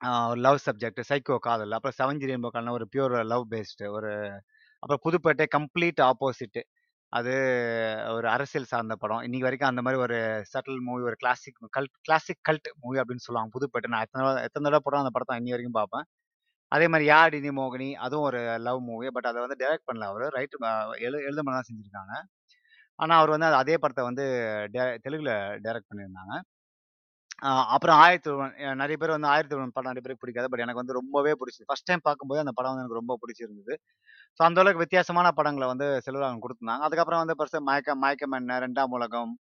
[0.00, 0.10] ஆ
[0.46, 1.72] லவ் சப்ஜெக்ட், சைக்கோ காதல்.
[1.72, 4.10] அப்புறம் செவன்ஜி ரெயின்போ காலனில ஒரு பியூர் லவ் பேஸ்டு ஒரு
[4.82, 6.60] அப்புறம் புதுப்பேட்டை கம்ப்ளீட் ஆப்போசிட்.
[7.12, 7.32] அது
[8.14, 9.22] ஒரு அரசியல் சார்ந்த படம்.
[9.26, 10.18] இன்னைக்கு வரைக்கும் அந்த மாரி ஒரு
[10.52, 13.52] சட்டில் மூவி, ஒரு classic cult classic cult movie அப்படின்னு சொல்லுவாங்க.
[13.58, 13.90] புதுப்பேட்டை.
[13.94, 16.06] நான் எத்தன எத்தன தடவ படம் அந்த படத்த இன்னி வரைக்கும் பார்ப்பேன்.
[16.72, 19.08] அதே மாரி யார் நீ மோகினி அதுவும் ஒரு லவ் மூவி.
[19.16, 20.26] பட் அத வந்து டைரக்ட் பண்ணல அவரு.
[20.36, 20.72] ரைட் அ
[21.06, 22.14] எழு எழுதுனது தான் செஞ்சிருக்காங்க.
[22.98, 24.24] ஆனா அவர் வந்து அதே படத்த வந்து
[24.74, 25.32] டே தெலுங்குல
[25.66, 26.34] டைரக்ட் பண்ணியிருந்தாங்க.
[27.74, 30.48] அப்புறம் ஆயிரத்தி ஒருவன் நெறைய பேர் வந்து ஆயிரத்தி ஒருவன் படம் நெறைய பேருக்கு பிடிக்காது.
[30.52, 31.66] பட் எனக்கு வந்து ரொம்பவே புடிச்சது.
[31.68, 33.74] ஃபர்ஸ்ட் டைம் பார்க்கும்போது அந்த படம் வந்து எனக்கு ரொம்ப பிடிச்சிருந்தது.
[34.40, 38.94] ஸோ அந்த அளவுக்கு வித்தியாசமான படங்கள வந்து செல்வராகவன் கொடுத்துருந்தாங்க அதுக்கப்புறம் வந்து பெருசா மயக்கம் மயக்கம் என்ன, ரெண்டாம்
[38.98, 39.32] உலகம்,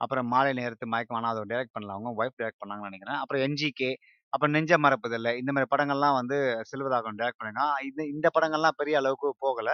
[0.00, 1.18] அப்புறம் மாலை நேரத்து மயக்கம்.
[1.20, 2.12] ஆனா அத டைரக்ட் பண்ணல அவங்க.
[2.20, 3.20] ஒய்ஃப் டைரக்ட் பண்ணாங்கன்னு நெனைக்கிறேன்.
[3.22, 3.90] அப்புறம் என்ஜிகே,
[4.32, 5.32] அப்புறம் நெஞ்ச மறப்பதில்லை.
[5.40, 6.36] இந்த மாரி படங்கள்லாம் வந்து
[6.70, 7.74] செல்வராகவன் டைரக்ட் பண்ணியிருக்கான்.
[7.88, 9.70] இது இந்த படங்கள்லாம் பெரிய அளவுக்கு போகல.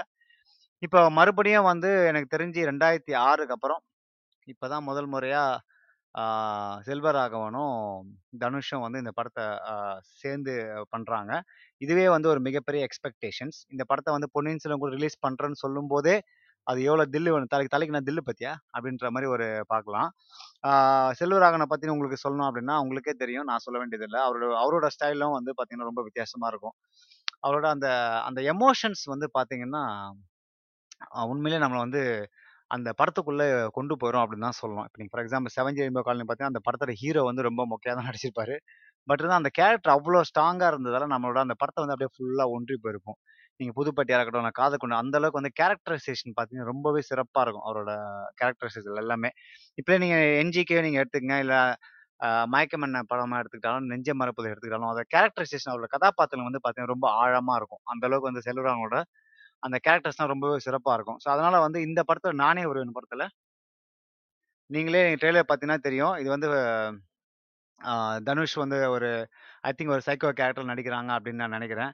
[0.83, 3.83] இப்ப மறுபடியும் வந்து எனக்கு தெரிஞ்சு 2006க்கு அப்புறம்
[4.49, 5.43] இப்போ தான் முதல் முறையா
[6.15, 6.25] ஆ
[6.87, 7.79] செல்வராகவனும்,
[8.43, 9.75] தனுஷும் வந்து இந்த படத்த அ
[10.17, 10.55] சேர்ந்து
[10.95, 11.33] பண்றாங்க.
[11.81, 13.59] இதுவே வந்து ஒரு மிகப்பெரிய எக்ஸ்பெக்டேஷன்ஸ்.
[13.73, 16.17] இந்த படத்த வந்து பொன்னியின் செல்வன் கூட ரிலீஸ் பண்றேன்னு சொல்லும்போதே,
[16.67, 17.51] அது எவ்வளோ தில்லு வேணும்.
[17.53, 20.09] தலைக்கு தலைக்கு நான் தில்லு பற்றியா அப்படின்ற மாதிரி ஒரு பார்க்கலாம்.
[21.21, 23.49] செல்வராகனை பற்றி உங்களுக்கு சொல்லணும் அப்படின்னா உங்களுக்கே தெரியும்.
[23.51, 26.77] நான் சொல்ல வேண்டியதில்லை அவரோட அவரோட ஸ்டைலும் வந்து பார்த்தீங்கன்னா, ரொம்ப வித்தியாசமாக இருக்கும்.
[27.47, 27.89] அவரோட அந்த
[28.29, 29.85] அந்த எமோஷன்ஸ் வந்து பார்த்தீங்கன்னா,
[31.25, 32.03] உண்மையிலே உண்மையிலேயே வந்து
[32.71, 33.47] அந்த படத்துக்குள்ளே
[33.77, 34.87] கொண்டு போயிடும் அப்படின்னு தான் சொல்லணும்.
[34.89, 38.09] இப்போ நீங்கள் for example seven G Rainbow Colony பார்த்தீங்கன்னா, அந்த படத்தோட ஹீரோ வந்து ரொம்ப முக்கியமாக தான்
[38.11, 38.57] நடிச்சிருப்பாரு.
[39.09, 43.19] பட் இருந்தால் அந்த கேரக்டர் அவ்வளோ ஸ்ட்ராங்காக இருந்ததால் நம்மளோட அந்த படத்தை வந்து அப்படியே ஃபுல்லாக ஒன்றி போயிருக்கும்
[43.61, 47.67] நீங்கள் புதுப்பட்டியாக இருக்கட்டும், நான் காதை கொண்டு அந்த அளவுக்கு வந்து கேரக்டரைசேஷன் பார்த்தீங்கன்னா, ரொம்பவே சிறப்பாக இருக்கும்.
[47.69, 47.93] அவரோட
[48.41, 49.31] கேரக்டரைசேஷன் எல்லாமே.
[49.79, 51.39] இப்போ நீங்க என்ஜிகே நீங்க எடுத்துக்கங்க.
[51.45, 51.61] இல்லை
[52.21, 57.59] அ படமாக படமா எடுத்துக்கிட்டாலும், நெஞ்ச மரப்பதை எடுத்துக்கிட்டாலும், அந்த கேரக்டரைசேஷன் அவரோட கதாபாத்திரம் வந்து பார்த்தீங்கன்னா, ரொம்ப ஆழமாக
[57.61, 57.83] இருக்கும்.
[57.93, 58.99] அந்த அளவுக்கு வந்து செல்வராங்களோட
[59.63, 61.21] அந்த கேரக்டர்ஸ்லாம் ரொம்பவே சிறப்பாக இருக்கும்.
[61.23, 63.27] ஸோ அதனால வந்து இந்த படத்தில் நானே ஒரு படத்தில்
[64.71, 66.15] நீங்களே ட்ரெய்லர் பார்த்தீங்கன்னா தெரியும்.
[66.21, 66.49] இது வந்து
[68.27, 69.09] தனுஷ் வந்து ஒரு
[69.65, 71.93] ஐ திங்க் ஒரு சைக்கோ கேரக்டர் நடிக்கிறாங்க அப்படின்னு நான் நினைக்கிறேன்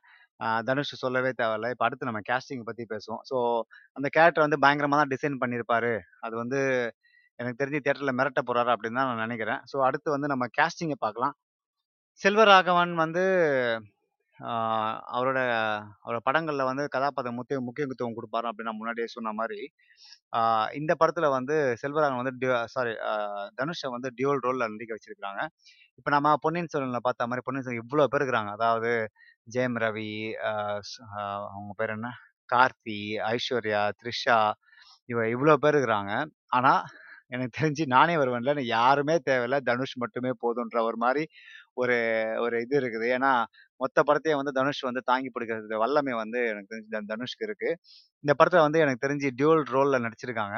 [0.68, 1.68] தனுஷ் சொல்லவே தேவையில்ல.
[1.70, 3.22] இப்ப அடுத்து நம்ம கேஸ்டிங் பத்தி பேசுவோம்.
[3.30, 3.36] ஸோ
[3.96, 5.92] அந்த கேரக்டர் வந்து பயங்கரமா தான் டிசைன் பண்ணியிருப்பாரு.
[6.20, 6.60] அது வந்து
[7.38, 11.34] எனக்கு தெரிஞ்சு தியேட்டர்ல மிரட்ட போறாரு அப்படின்னு தான் நான் நினைக்கிறேன் ஸோ அடுத்து வந்து நம்ம கேஸ்டிங்க பார்க்கலாம்.
[12.20, 13.24] செல்வராகவன் வந்து
[15.12, 15.38] அவரோட
[16.02, 19.58] அவரோட படங்கள்ல வந்து கதாபாத்திரம் முக்கிய முக்கியத்துவம் கொடுப்பாரு அப்படின்னு நான் முன்னாடியே சொன்ன மாதிரி
[20.74, 22.34] இந்த படத்துல வந்து செல்வராகவன் வந்து
[22.66, 22.92] சாரி
[23.60, 25.42] தனுஷை வந்து டியூவல் ரோல்ல நடிக்க வச்சிருக்காங்க.
[25.98, 28.52] இப்ப நம்ம பொன்னியின் செல்வன்ல பார்த்த மாதிரி பொன்னியின் செல்வன் இவ்வளோ பேர் இருக்கிறாங்க.
[28.52, 28.92] அதாவது
[29.48, 30.10] ஜெயம் ரவி,
[31.50, 32.10] அவங்க பேர் என்ன?
[32.50, 33.00] கார்த்தி,
[33.32, 34.38] ஐஸ்வர்யா, த்ரிஷா
[35.08, 36.12] இவ இவ்வளோ பேர் இருக்கிறாங்க.
[36.52, 36.74] ஆனா,
[37.30, 39.58] எனக்கு தெரிஞ்சு நானே வருவேன்ல எனக்கு யாருமே தேவையில்ல.
[39.64, 41.24] தனுஷ் மட்டுமே போதுன்ற ஒரு மாதிரி
[41.76, 41.96] ஒரு
[42.44, 43.06] ஒரு இது இருக்குது.
[43.16, 43.32] ஏன்னா,
[43.80, 47.70] மொத்த படத்தையும் வந்து தனுஷ் வந்து தாங்கி பிடிக்கிறது வல்லமை வந்து எனக்கு தெரிஞ்சு த தனுஷ்க்கு இருக்கு.
[48.24, 50.56] இந்த படத்துல வந்து எனக்கு தெரிஞ்சு டியூல் ரோல்ல நடிச்சிருக்காங்க.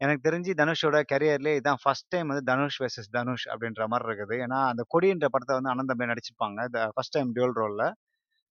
[0.00, 4.36] எனக்கு தெரிஞ்சு தனுஷோட கரியர்லயே இதான் ஃபர்ஸ்ட் டைம் வந்து தனுஷ் வெர்சஸ் தனுஷ் அப்படின்ற மாரி இருக்குது.
[4.44, 6.60] ஏன்னா, அந்த கொடின்ற படத்த வந்து அண்ணன் தம்பியா நடிச்சிருப்பாங்க.
[6.76, 7.84] த ஃபர்ஸ்ட் டைம் டியூல் ரோல்ல.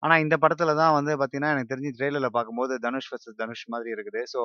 [0.03, 4.23] ஆனா இந்த படத்துல தான் வந்து பார்த்தீங்கன்னா, எனக்கு தெரிஞ்சு ட்ரெய்லர்ல பார்க்கும்போது தனுஷ் வெர்சஸ் தனுஷ் மாதிரி இருக்குது.
[4.33, 4.41] ஸோ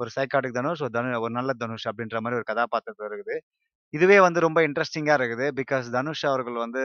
[0.00, 3.36] ஒரு சைக்காட்டிக் தனுஷ், ஒரு தனு ஒரு நல்ல தனுஷ் அப்படின்ற மாரி ஒரு கதாபாத்திரத்துல இருக்குது.
[3.96, 5.46] இதுவே வந்து ரொம்ப இன்ட்ரெஸ்டிங்காக இருக்குது.
[5.60, 6.82] பிகாஸ் தனுஷ் அவர்கள் வந்து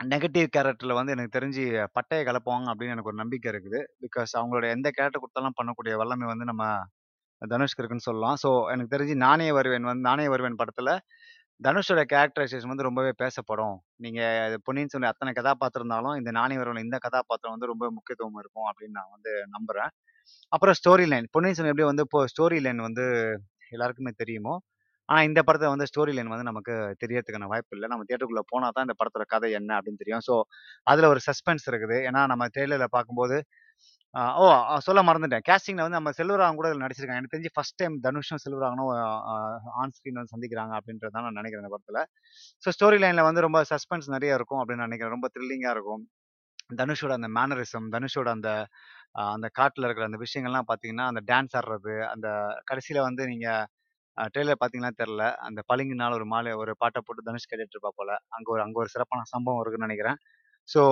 [0.00, 1.62] நெகட்டிவ் கேரக்டரில் வந்து எனக்கு தெரிஞ்சு
[1.96, 3.78] பட்டையை கலப்புவாங்க அப்படின்னு எனக்கு ஒரு நம்பிக்கை இருக்குது.
[4.04, 6.64] பிகாஸ் அவங்களோட எந்த கேரக்டர் கொடுத்தாலும் பண்ணக்கூடிய வல்லமை வந்து நம்ம
[7.42, 8.36] தனுஷ்க்கு இருக்குன்னு சொல்லலாம்.
[8.42, 10.92] ஸோ எனக்கு தெரிஞ்சு நானே வருவேன் வந்து நானே வருவேன் படத்தில்
[11.60, 13.76] தனுஷோட கேரக்டரைசேஷன் வந்து ரொம்பவே பேசப்படும்.
[14.04, 18.68] நீங்கள் பொன்னியின் சொல்லி அத்தனை கதாபாத்திரம் இருந்தாலும், இந்த நானே வருவன் இந்த கதாபாத்திரம் வந்து ரொம்ப முக்கியத்துவம் இருக்கும்
[18.70, 19.90] அப்படின்னு நான் வந்து நம்புகிறேன்
[20.52, 21.26] அப்புறம் ஸ்டோரி லைன்.
[21.34, 23.06] பொன்னியின் செல்வன் எப்படி வந்து இப்போ ஸ்டோரி லைன் வந்து
[23.74, 24.54] எல்லாருக்குமே தெரியுமோ,
[25.08, 28.86] ஆனால் இந்த படத்தை வந்து ஸ்டோரி லைன் வந்து நமக்கு தெரியறதுக்கான வாய்ப்பு இல்லை நம்ம தேட்டருக்குள்ளே போனால் தான்
[28.86, 30.24] இந்த படத்தோட கதை என்ன அப்படின்னு தெரியும்.
[30.28, 30.34] ஸோ,
[30.86, 31.98] அதில் ஒரு சஸ்பென்ஸ் இருக்குது.
[32.08, 33.38] ஏன்னா நம்ம ட்ரெய்லரில் பார்க்கும்போது
[34.38, 34.44] ஓ!
[34.86, 35.44] சொல்ல மறந்துட்டேன்.
[35.48, 37.20] கேஸ்டிங்ல வந்து நம்ம செல்வராகவன் கூட நடிச்சிருக்காங்க.
[37.20, 38.90] எனக்கு தெரிஞ்சு ஃபர்ஸ்ட் டைம் தனுஷும், செல்வராகனும்
[39.80, 42.00] ஆன் ஸ்க்ரீன் வந்து சந்திக்கிறாங்க அப்படின்றது தான் நான் நினைக்கிறேன் இந்த படத்துல.
[42.64, 46.02] ஸோ ஸ்டோரி லைன்ல வந்து ரொம்ப சஸ்பென்ஸ் நிறைய இருக்கும் அப்படின்னு நினைக்கிறேன் ரொம்ப த்ரில்லிங்கா இருக்கும்.
[46.78, 48.50] தனுஷோட அந்த மேனரிசம், தனுஷோட அந்த
[49.34, 52.28] அந்த காட்டில் இருக்கிற அந்த விஷயங்கள்லாம் பார்த்தீங்கன்னா, அந்த டான்ஸ் ஆடுறது, அந்த
[52.66, 53.66] கடைசியில் வந்து நீங்கள்
[54.32, 58.10] ட்ரெய்லர் பார்த்தீங்கன்னா தெரில அந்த பளிங்குனால ஒரு மாலை ஒரு பாட்டை போட்டு தனுஷ் கேட்டுட்டு இருப்பா போல.
[58.36, 60.18] அங்கே ஒரு அங்கே ஒரு சிறப்பான சம்பவம் இருக்குன்னு நினைக்கிறேன்
[60.68, 60.82] ஸோ,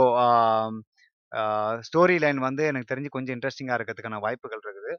[1.89, 4.93] ஸ்டோரி லைன் வந்து எனக்கு தெரிஞ்சு கொஞ்சம் இன்ட்ரெஸ்டிங்காக இருக்கிறதுக்கான வாய்ப்புகள் இருக்குது.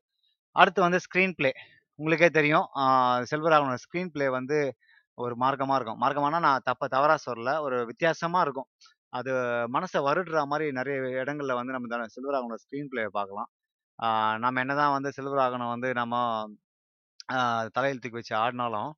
[0.56, 1.52] அடுத்து வந்து ஸ்க்ரீன் பிளே.
[2.00, 2.68] உங்களுக்கே தெரியும்.
[3.32, 4.58] செல்வராகவனோட ஸ்க்ரீன் பிளே வந்து
[5.18, 6.02] ஒரு மார்க்கமாக இருக்கும்.
[6.04, 7.52] மார்க்கமானா நான் தப்ப தவறாக சொல்லல.
[7.68, 8.70] ஒரு வித்தியாசமாக இருக்கும்.
[9.14, 9.32] அது
[9.76, 13.50] மனசை வருடுற மாதிரி நிறைய இடங்களில் வந்து நம்ம செல்வராகவனோட ஸ்க்ரீன் பிளேயை பார்க்கலாம்.
[14.46, 16.16] நம்ம என்னதான் வந்து செல்வராகவன வந்து நம்ம
[17.76, 18.92] தலையில் தூக்கி வச்சு ஆடினாலும்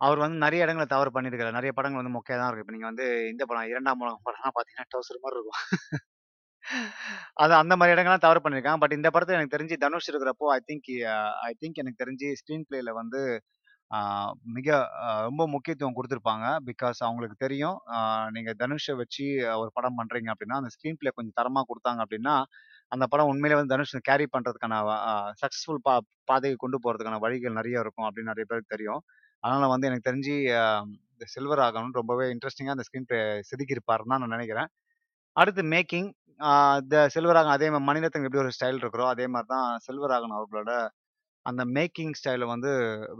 [0.00, 1.56] அவர் வந்து நிறைய இடங்களை தவறு பண்ணியிருக்காரு.
[1.58, 2.64] நிறைய படங்கள் வந்து மொக்கையாக தான் இருக்கு.
[2.64, 5.60] இப்போ நீங்கள் வந்து இந்த படம் இரண்டாம் படம் படம்லாம் பார்த்தீங்கன்னா, டவுசர் மாதிரி இருக்கும்.
[7.42, 10.90] அது அந்த மாதிரி இடங்கள்லாம் தவறு பண்ணியிருக்கேன் பட் இந்த படத்தில் எனக்கு தெரிஞ்சு தனுஷ் இருக்கிறப்போ, ஐ திங்க்
[11.48, 13.20] ஐ திங்க் எனக்கு தெரிஞ்சு ஸ்க்ரீன் பிளேல வந்து
[14.56, 14.68] மிக
[15.26, 17.76] ரொம்ப முக்கியத்துவம் கொடுத்துருப்பாங்க பிகாஸ் அவங்களுக்கு தெரியும்.
[18.36, 19.24] நீங்கள் தனுஷை வச்சு
[19.62, 22.34] ஒரு படம் பண்ணுறீங்க அப்படின்னா அந்த ஸ்க்ரீன் பிளே கொஞ்சம் தரமாக கொடுத்தாங்க அப்படின்னா
[22.92, 25.94] அந்த படம் உண்மையிலே வந்து தனுஷ் கேரி பண்றதுக்கான சக்ஸஸ்ஃபுல் சக்சஸ்ஃபுல் பா
[26.28, 29.00] பாதைக்கு கொண்டு போறதுக்கான வழிகள் நிறைய இருக்கும் அப்படின்னு நிறைய பேருக்கு தெரியும்.
[29.44, 30.34] அதனால வந்து எனக்கு தெரிஞ்சு
[31.14, 33.20] இந்த சில்வர் ஆகணும் ரொம்பவே இன்ட்ரெஸ்டிங்காக அந்த ஸ்க்ரீன் பிளே
[33.50, 34.68] செதுக்கியிருப்பாருன்னு தான் நான் நினைக்கிறேன்
[35.36, 36.08] அடுத்து மேக்கிங்.
[36.82, 40.38] இந்த த செல்வராகவன் அதே மாதிரி மணிரத்னம் எப்படி ஒரு ஸ்டைல் இருக்கிறோ, அதே மாதிரி தான் சில்வர் ஆகணும்
[40.40, 40.72] அவர்களோட
[41.46, 42.70] அந்த மேக்கிங் ஸ்டைல் வந்து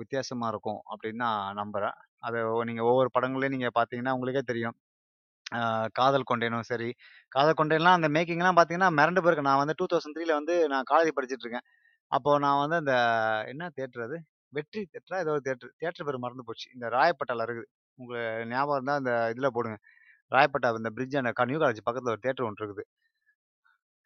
[0.01, 1.97] வித்தியாசமாக இருக்கும் அப்படின்னு நான் நம்புகிறேன்
[2.29, 2.39] அது
[2.71, 4.77] நீங்கள் ஒவ்வொரு படங்களையும் நீங்கள் பார்த்தீங்கன்னா, உங்களுக்கே தெரியும்.
[5.97, 6.89] காதல் கொண்டேனும் சரி,
[7.33, 9.51] காதல் கொண்டேன்லாம் அந்த மேக்கிங்லாம் பார்த்தீங்கன்னா, மிரண்டு போயிருக்கேன்.
[9.51, 11.67] நான் வந்து 2003ல வந்து நான் காலேஜ் படிச்சுட்டு இருக்கேன்.
[12.13, 12.95] அப்போ நான் வந்து அந்த
[13.53, 14.19] என்ன தியேட்டர் அது?
[14.53, 15.21] வெற்றி தியேட்டரா?
[15.25, 15.73] ஏதோ ஒரு தியேட்டர்.
[15.81, 16.69] தியேட்டர் பேரு மறந்து போச்சு.
[16.77, 17.69] இந்த ராயப்பேட்டால இருக்குது.
[17.99, 18.15] உங்க
[18.53, 19.79] ஞாபகம் இருந்தா அந்த இதில் போடுங்க.
[20.33, 22.85] ராயப்பேட்டா இந்த பிரிட்ஜ் அந்த நியூ காலேஜ் பக்கத்துல ஒரு தியேட்டர் ஒண்ணு இருக்குது.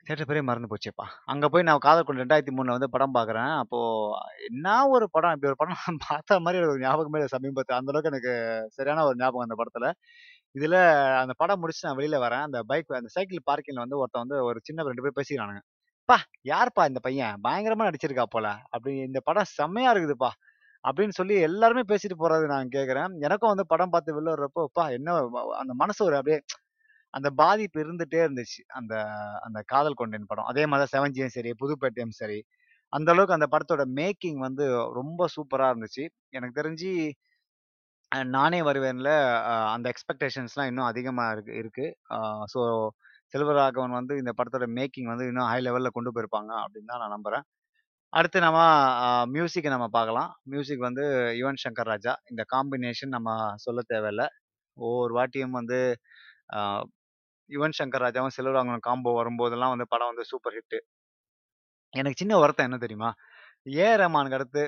[0.07, 1.05] தியேட்டர் பேரே மறந்து போச்சேப்பா.
[1.33, 3.53] அங்க போய் நான் காதல் கொண்டேன் 2003ல வந்து படம் பார்க்குறேன்.
[3.63, 3.79] அப்போ
[4.49, 5.35] என்னா ஒரு படம்!
[5.35, 7.79] இப்படி ஒரு படம் நான் பார்த்த மாரி ஒரு ஞாபகமே இல்ல சமீபத்தில.
[7.81, 8.33] அந்த அளவுக்கு எனக்கு
[8.79, 9.89] சரியான ஒரு ஞாபகம் அந்த படத்துல.
[10.59, 10.77] இதுல
[11.21, 12.45] அந்த படம் முடிச்சு நான் வெளியில வரேன்.
[12.45, 15.63] அந்த பைக் அந்த சைக்கிள் பார்க்கிங்ல வந்து ஒருத்தன் வந்து ஒரு சின்ன ரெண்டு பேர் பேசிக்கிறானுங்க.
[16.09, 16.17] பா
[16.49, 17.37] யார்ப்பா இந்த பையன்?
[17.45, 18.47] பயங்கரமா நடிச்சிருக்கா போல.
[18.71, 20.31] அப்படி இந்த படம் செம்மையா இருக்குதுப்பா."
[20.85, 25.17] அப்படின்னு சொல்லி எல்லாருமே பேசிட்டு போறது நான் கேட்குறேன் எனக்கும் வந்து படம் பார்த்து வெளில வர்றப்போப்பா என்ன
[25.59, 26.39] அந்த மனசு ஒரு அப்படியே
[27.15, 28.63] அந்த பாதிப்பு இருந்துட்டே இருந்துச்சு.
[28.73, 28.95] அந்த
[29.41, 30.45] அந்த காதல் கொண்டேன் படம்.
[30.45, 32.39] அதே மாதிரி தான் செவன்ஜியும் சரி, புதுப்பேட்டையும் சரி,
[32.93, 36.05] அந்த அளவுக்கு அந்த படத்தோட மேக்கிங் வந்து ரொம்ப சூப்பரா இருந்துச்சு.
[36.31, 36.91] எனக்கு தெரிஞ்சு
[38.33, 39.11] நானே வருவேன்ல
[39.75, 41.87] அந்த எக்ஸ்பெக்டேஷன்ஸ்லாம் இன்னும் அதிகமாக இருக்கு இருக்கு.
[42.53, 42.61] ஸோ
[43.35, 47.45] செல்வராகவன் வந்து இந்த படத்தோட மேக்கிங் வந்து இன்னும் ஹை லெவலில் கொண்டு போயிருப்பாங்க அப்படின்னு தான் நான் நம்புறேன்.
[48.13, 48.61] அடுத்து நம்ம
[49.35, 50.31] மியூசிக்கை நம்ம பார்க்கலாம்.
[50.53, 51.05] மியூசிக் வந்து
[51.41, 52.15] யுவன் சங்கர் ராஜா.
[52.33, 53.31] இந்த காம்பினேஷன் நம்ம
[53.67, 54.25] சொல்ல தேவையில்ல.
[54.77, 55.79] ஒவ்வொரு வாட்டியும் வந்து
[57.51, 60.79] யுவன் சங்கர் ராஜாவும், செல்வராகவன் காம்போ வரும்போதெல்லாம் வந்து படம் வந்து சூப்பர் ஹிட்.
[61.95, 63.11] எனக்கு சின்ன வருத்தம் என்ன தெரியுமா?
[63.77, 64.01] ஏ.ஆர்.
[64.03, 64.63] ரஹ்மானுக்கு அடுத்து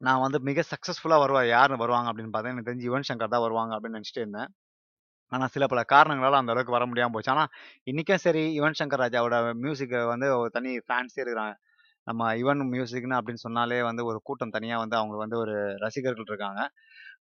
[0.00, 3.72] நான் வந்து மிக சக்சஸ்ஃபுல்லாக வருவார் யாருன்னு வருவாங்க அப்படின்னு பார்த்தா, எனக்கு தெரிஞ்சு யுவன் சங்கர் தான் வருவாங்க
[3.76, 4.50] அப்படின்னு நினச்சிட்டு இருந்தேன்.
[5.32, 7.32] ஆனா சில பல காரணங்களால் அந்த அளவுக்கு வர முடியாமல் போச்சு.
[7.34, 7.50] ஆனால்
[7.90, 11.54] இன்றைக்கும் சரி யுவன் சங்கர் ராஜாவோட மியூசிக்கை வந்து ஒரு தனி ஃபேன்ஸே இருக்கிறாங்க.
[12.06, 15.54] நம்ம யுவன் மியூசிக்னு அப்படின்னு சொன்னாலே வந்து ஒரு கூட்டம் தனியாக வந்து அவங்க வந்து ஒரு
[15.84, 16.60] ரசிகர்கள் இருக்காங்க.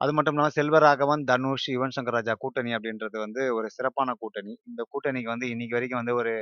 [0.01, 4.53] அது மட்டும் இல்லாமல் செல்வராகவன், தனுஷ், யுவன் சங்கர் ராஜா கூட்டணி அப்படின்றது வந்து ஒரு சிறப்பான கூட்டணி.
[4.69, 6.33] இந்த கூட்டணிக்கு வந்து இன்னைக்கு வரைக்கும் வந்து ஒரு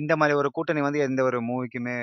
[0.00, 1.98] இந்த மாதிரி ஒரு கூட்டணி வந்து எந்த ஒரு மூவிக்குமே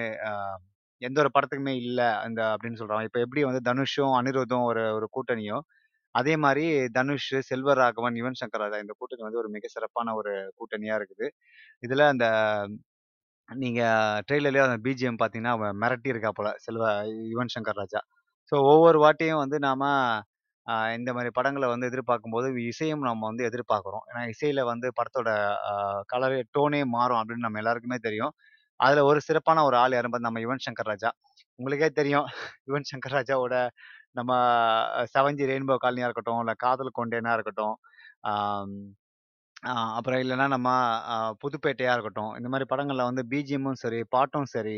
[1.01, 3.07] எந்த ஒரு படத்துக்குமே இல்ல அந்த அப்படின்னு சொல்றாங்க.
[3.09, 5.57] இப்ப எப்படி வந்து தனுஷும், அனிருத்தும் ஒரு ஒரு கூட்டணியோ,
[6.15, 10.95] அதே மாரி தனுஷ், செல்வராகவன், யுவன் சங்கர் ராஜா இந்த கூட்டணி வந்து ஒரு மிக சிறப்பான ஒரு கூட்டணியா
[10.99, 11.27] இருக்குது.
[11.83, 12.27] இதுல அந்த
[13.49, 13.81] நீங்க
[14.27, 16.83] ட்ரெய்லர்லயே அந்த பிஜிஎம் பார்த்தீங்கன்னா, அவன் மிரட்டி இருக்காப்புல செல்வ
[17.31, 17.99] யுவன் சங்கர் ராஜா.
[18.51, 19.81] ஸோ ஒவ்வொரு வாட்டியும் வந்து நாம
[20.67, 24.03] அ இந்த மாரி படங்கள வந்து எதிர்பார்க்கும்போது, இசையும் நம்ம வந்து எதிர்பார்க்குறோம்.
[24.09, 25.29] ஏன்னா இசையில வந்து படத்தோட
[25.69, 25.73] அ
[26.09, 28.33] கலரே டோனே மாறும் அப்படின்னு நம்ம எல்லாருக்குமே தெரியும்.
[28.79, 31.09] அதுல ஒரு சிறப்பான ஒரு ஆள் யாரும் நம்ம யுவன் சங்கர் ராஜா.
[31.59, 32.27] உங்களுக்கே தெரியும்
[32.67, 33.55] யுவன் சங்கர் ராஜாவோட
[34.15, 34.31] நம்ம
[35.13, 37.75] செவன்ஜி ரெயின்போ காலனியா இருக்கட்டும், இல்ல காதல் கொண்டேனா இருக்கட்டும்,
[39.95, 40.69] அப்புறம் இல்லைன்னா நம்ம
[41.43, 42.31] புதுப்பேட்டையா இருக்கட்டும்.
[42.39, 44.77] இந்த மாதிரி படங்கள்ல வந்து பிஜிஎம்மும் சரி, பாட்டும் சரி,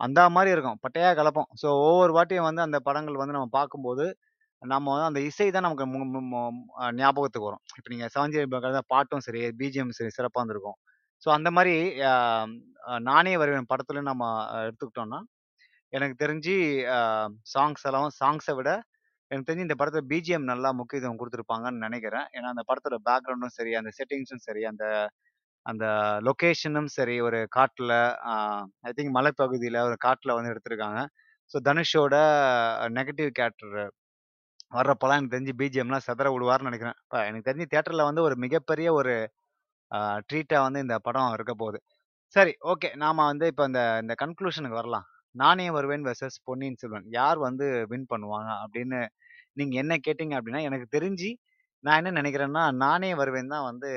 [0.00, 0.78] அந்த மாதிரி இருக்கும்.
[0.84, 4.06] பட்டையா கலப்போம் ஸோ ஒவ்வொரு வாட்டியும் வந்து அந்த படங்கள் வந்து நம்ம பார்க்கும்போது,
[4.62, 5.86] நம்ம வந்து அந்த இசை தான் நமக்கு
[6.26, 6.40] மு
[6.98, 7.62] ஞாபகத்துக்கு வரும்.
[7.78, 8.40] இப்போ நீங்க "செவன்ஜி
[8.92, 10.78] பாட்டும் சரி, பிஜிஎம் சரி சிறப்பாக இருந்திருக்கும்.
[11.22, 11.74] ஸோ அந்த மாதிரி
[12.08, 12.12] அ
[13.06, 14.24] நானே வருவேன் படத்துல நம்ம
[14.60, 15.20] எடுத்துக்கிட்டோன்னா எடுத்துக்கிட்டோம்னா,
[15.92, 16.54] எனக்கு தெரிஞ்சு
[16.94, 17.00] அ
[17.52, 18.70] சாங்ஸ் எல்லாம் சாங்ஸ விட
[19.30, 22.26] எனக்கு தெரிஞ்சு இந்த படத்துல பிஜிஎம் நல்லா முக்கியத்துவம் கொடுத்துருப்பாங்கன்னு நெனைக்கிறேன்.
[22.36, 24.84] ஏன்னா அந்த படத்தோட பேக்கிரவுண்டும் சரி, அந்த செட்டிங்ஸும் சரி, அந்த
[25.66, 25.86] அந்த
[26.26, 27.92] லொகேஷனும் சரி, ஒரு காட்டுல
[28.28, 28.34] அ
[28.84, 31.00] ஐ திங்க் மலைப்பகுதியில ஒரு காட்டுல வந்து எடுத்திருக்காங்க.
[31.50, 32.16] ஸோ தனுஷோட
[32.98, 33.76] நெகட்டிவ் கேரக்டர்
[34.72, 36.98] வர்றப்பலாம் எனக்கு தெரிஞ்சு பிஜிஎம்லாம் செதற விடுவார்ன்னு நெனைக்கிறேன்.
[37.02, 39.14] இப்ப எனக்கு தெரிஞ்சு தியேட்டர்ல வந்து ஒரு மிகப்பெரிய ஒரு
[40.28, 41.78] ட்ரீட்டாக வந்து இந்த படம் இருக்க போகுது.
[42.36, 42.88] சரி, ஓகே.
[43.04, 45.06] நாம வந்து இப்போ இந்த இந்த கன்க்ளூஷனுக்கு வரலாம்.
[45.34, 47.06] நானே வருவேன் வெர்சஸ் பொன்னியின் செல்வன்.
[47.18, 49.00] யார் வந்து வின் பண்ணுவாங்க அப்படின்னு
[49.60, 51.30] நீங்கள் என்ன கேட்டிங்க அப்படின்னா, எனக்கு தெரிஞ்சு
[51.84, 53.88] நான் என்ன நினைக்கிறேன்னா நானே வருவேன் தான் வந்து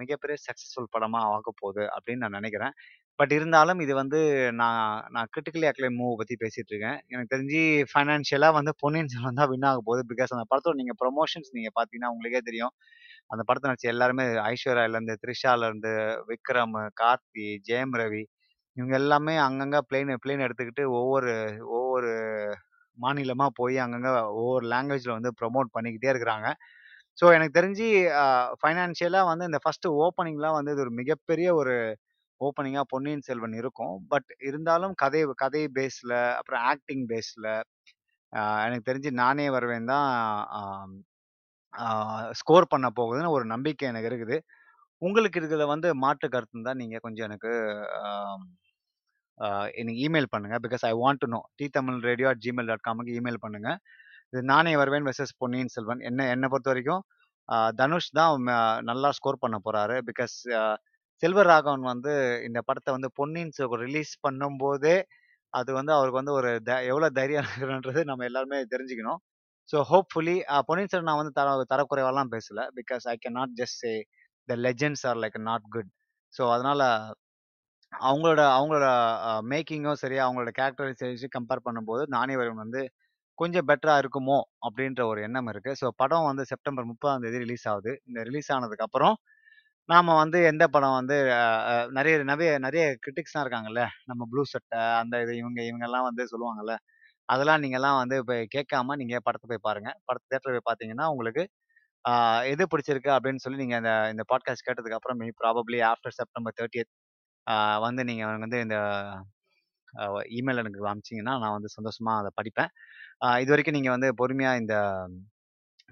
[0.00, 2.74] மிகப்பெரிய மிகப்பெரிய படமாக ஆக போகுது அப்படின்னு நான் நினைக்கிறேன்
[3.18, 4.18] பட் இருந்தாலும் இது வந்து
[4.60, 4.80] நான்
[5.14, 6.98] நான் கிரிட்டிக்கலி அக்ளைம்ட் மூவ் பற்றி பேசிகிட்டு இருக்கேன்.
[7.12, 7.60] எனக்கு தெரிஞ்சு
[7.92, 10.02] ஃபைனான்ஷியலாக வந்து பொன்னியின் செல்வன் தான் வின் ஆகப்போகுது.
[10.12, 12.74] பிகாஸ் அந்த படத்தோட நீங்கள் ப்ரொமோஷன்ஸ் நீங்கள் பார்த்தீங்கன்னா, உங்களுக்கே தெரியும்.
[13.32, 15.92] அந்த படத்தை நடிச்ச எல்லாருமே ஐஸ்வர்யாலேருந்து த்ரிஷாலேருந்து
[16.30, 18.22] விக்ரம், கார்த்தி, ஜெயம் ரவி
[18.76, 21.32] இவங்க எல்லாமே அங்கங்கே பிளெயின் பிளெயின் எடுத்துக்கிட்டு ஒவ்வொரு
[21.78, 22.10] ஒவ்வொரு
[22.98, 26.48] மாநிலமாக போய் அங்கங்கே ஒவ்வொரு லாங்குவேஜில் வந்து ப்ரொமோட் பண்ணிக்கிட்டே இருக்கிறாங்க.
[27.18, 27.86] ஸோ எனக்கு தெரிஞ்சு
[28.60, 31.74] ஃபைனான்ஷியலாக வந்து இந்த ஃபஸ்ட்டு ஓப்பனிங்லாம் வந்து இது ஒரு மிகப்பெரிய ஒரு
[32.40, 33.94] ஓப்பனிங்காக பொன்னியின் செல்வன் இருக்கும்.
[34.12, 37.50] பட் இருந்தாலும் கதை கதை பேஸில் அப்புறம் ஆக்டிங் பேஸில்
[38.66, 40.08] எனக்கு தெரிஞ்சு நானே வருவேன் தான்
[42.40, 44.36] ஸ்கோர் பண்ண போகுதுன்னு ஒரு நம்பிக்கை எனக்கு இருக்குது.
[45.02, 47.52] உங்களுக்கு இருக்கிறத வந்து மாற்று கருத்து தான் நீங்கள் கொஞ்சம் எனக்கு
[49.80, 50.56] எனக்கு இமெயில் பண்ணுங்க.
[50.66, 51.40] Because I want to know
[52.86, 53.70] காமுக்கு email பண்ணுங்க.
[54.32, 56.02] இது நானே வருவேன் வெர்சஸ் பொன்னியின் செல்வன்.
[56.10, 57.02] என்ன என்னை பொறுத்த வரைக்கும்
[57.80, 58.50] தனுஷ் தான் ம
[58.90, 59.96] நல்லா ஸ்கோர் பண்ண போறாரு.
[60.10, 60.62] பிகாஸ் அ
[61.22, 62.12] செல்வராகவன் வந்து
[62.48, 64.96] இந்த படத்தை வந்து பொன்னியின் செல்வன் ரிலீஸ் பண்ணும்போதே,
[65.52, 69.20] அது வந்து அவருக்கு வந்து ஒரு த எவ்வளோ தைரியம் இருக்குன்றது நம்ம எல்லாருமே தெரிஞ்சுக்கணும்.
[69.68, 70.34] ஸோ ஹோப்ஃபுல்லி
[70.68, 72.60] பொன்னியின் செல்வன் நான் வந்து தர தரக்குறைவாலாம் பேசல.
[72.78, 73.92] Because I can not just say
[74.48, 75.90] the legends are like not good.
[76.34, 76.82] So அதனால
[77.92, 78.86] அவங்களோட அவங்களோட
[79.50, 82.82] மேக்கிங்கும் சரி, அவங்களோட கேரக்டரைசேஷன் கம்பேர் பண்ணும்போது, நானே வந்து
[83.38, 84.38] கொஞ்சம் பெட்டரா இருக்குமோ!
[84.66, 87.92] அப்படின்ற ஒரு எண்ணம் இருக்குது ஸோ படம் வந்து செப்டம்பர் 30ஆம் தேதி ரிலீஸ் ஆகுது.
[88.08, 89.16] இந்த ரிலீஸ் ஆனதுக்கப்புறம்,
[89.88, 91.16] நாம வந்து எந்த படம் வந்து
[91.98, 93.82] நிறைய நிறைய நிறைய கிரிட்டிக்ஸ்லாம் இருக்காங்கல்ல.
[94.10, 96.76] நம்ம ப்ளூ சட்டை அந்த இது இவங்க இவங்கெல்லாம் வந்து சொல்லுவாங்கல்ல.
[97.32, 101.42] அதெல்லாம் நீங்கள்லாம் வந்து இப்போ கேட்காம நீங்கள் படத்தை போய் பாருங்கள் படத்த தேட்டரில் போய் பார்த்தீங்கன்னா, உங்களுக்கு
[102.52, 106.92] எது பிடிச்சிருக்கு அப்படின்னு சொல்லி நீங்கள் இந்த இந்த podcast கேட்டதுக்கப்புறம் may probably after September thirtieth
[107.86, 108.76] வந்து நீங்கள் வந்து இந்த
[110.38, 112.70] இமெயில் எனக்கு அனுப்பிச்சீங்கன்னா, நான் வந்து சந்தோஷமாக அதை படிப்பேன்.
[113.42, 114.76] இது வரைக்கும் நீங்கள் வந்து பொறுமையாக இந்த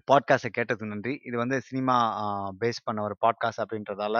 [0.08, 1.14] பாட்காஸ்ட்டை கேட்டதுக்கு நன்றி.
[1.28, 1.96] இது வந்து சினிமா
[2.62, 4.16] பேஸ் பண்ண ஒரு பாட்காஸ்ட் அப்படின்றதால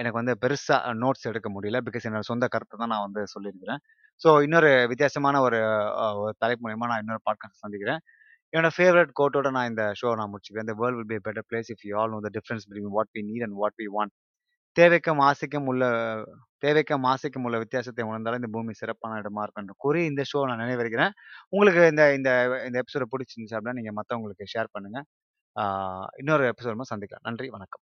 [0.00, 1.78] எனக்கு வந்து பெருசாக நோட்ஸ் எடுக்க முடியல.
[1.86, 3.82] பிகாஸ் என்னோட சொந்த கருத்தை தான் நான் வந்து சொல்லியிருக்கிறேன்.
[4.24, 5.58] ஸோ இன்னொரு வித்தியாசமான ஒரு
[6.22, 8.00] ஒரு தலைப்பு மூலயமா நான் இன்னொரு பாட்காஸ்ட் சந்திக்கிறேன்.
[8.52, 10.66] என்னோட ஃபேவரட் கோட்டோட நான் இந்த ஷோ நான் முடிச்சுக்கிறேன்.
[10.68, 13.22] இந்த world will be better place if you all know the difference between what we
[13.30, 14.14] need and what we want."
[14.76, 15.84] தேவைக்கும் ஆசைக்கும் உள்ள
[16.66, 21.14] தேவைக்கும் ஆசைக்கும் உள்ள வித்தியாசத்தை உணர்ந்தாலும் இந்த பூமி சிறப்பான இடமா இருக்கும் கூறி, இந்த ஷோ நான் நிறைவேறுகிறேன்.
[21.48, 22.30] உங்களுக்கு இந்த இந்த
[22.66, 25.06] இந்த எபிசோட் பிடிச்சிருந்துச்சு அப்படின்னா நீங்கள் மற்றவங்களுக்கு ஷேர் பண்ணுங்கள்
[26.16, 27.26] இன்னொரு எபிசோட் சந்திக்கலாம்.
[27.30, 27.91] நன்றி, வணக்கம்.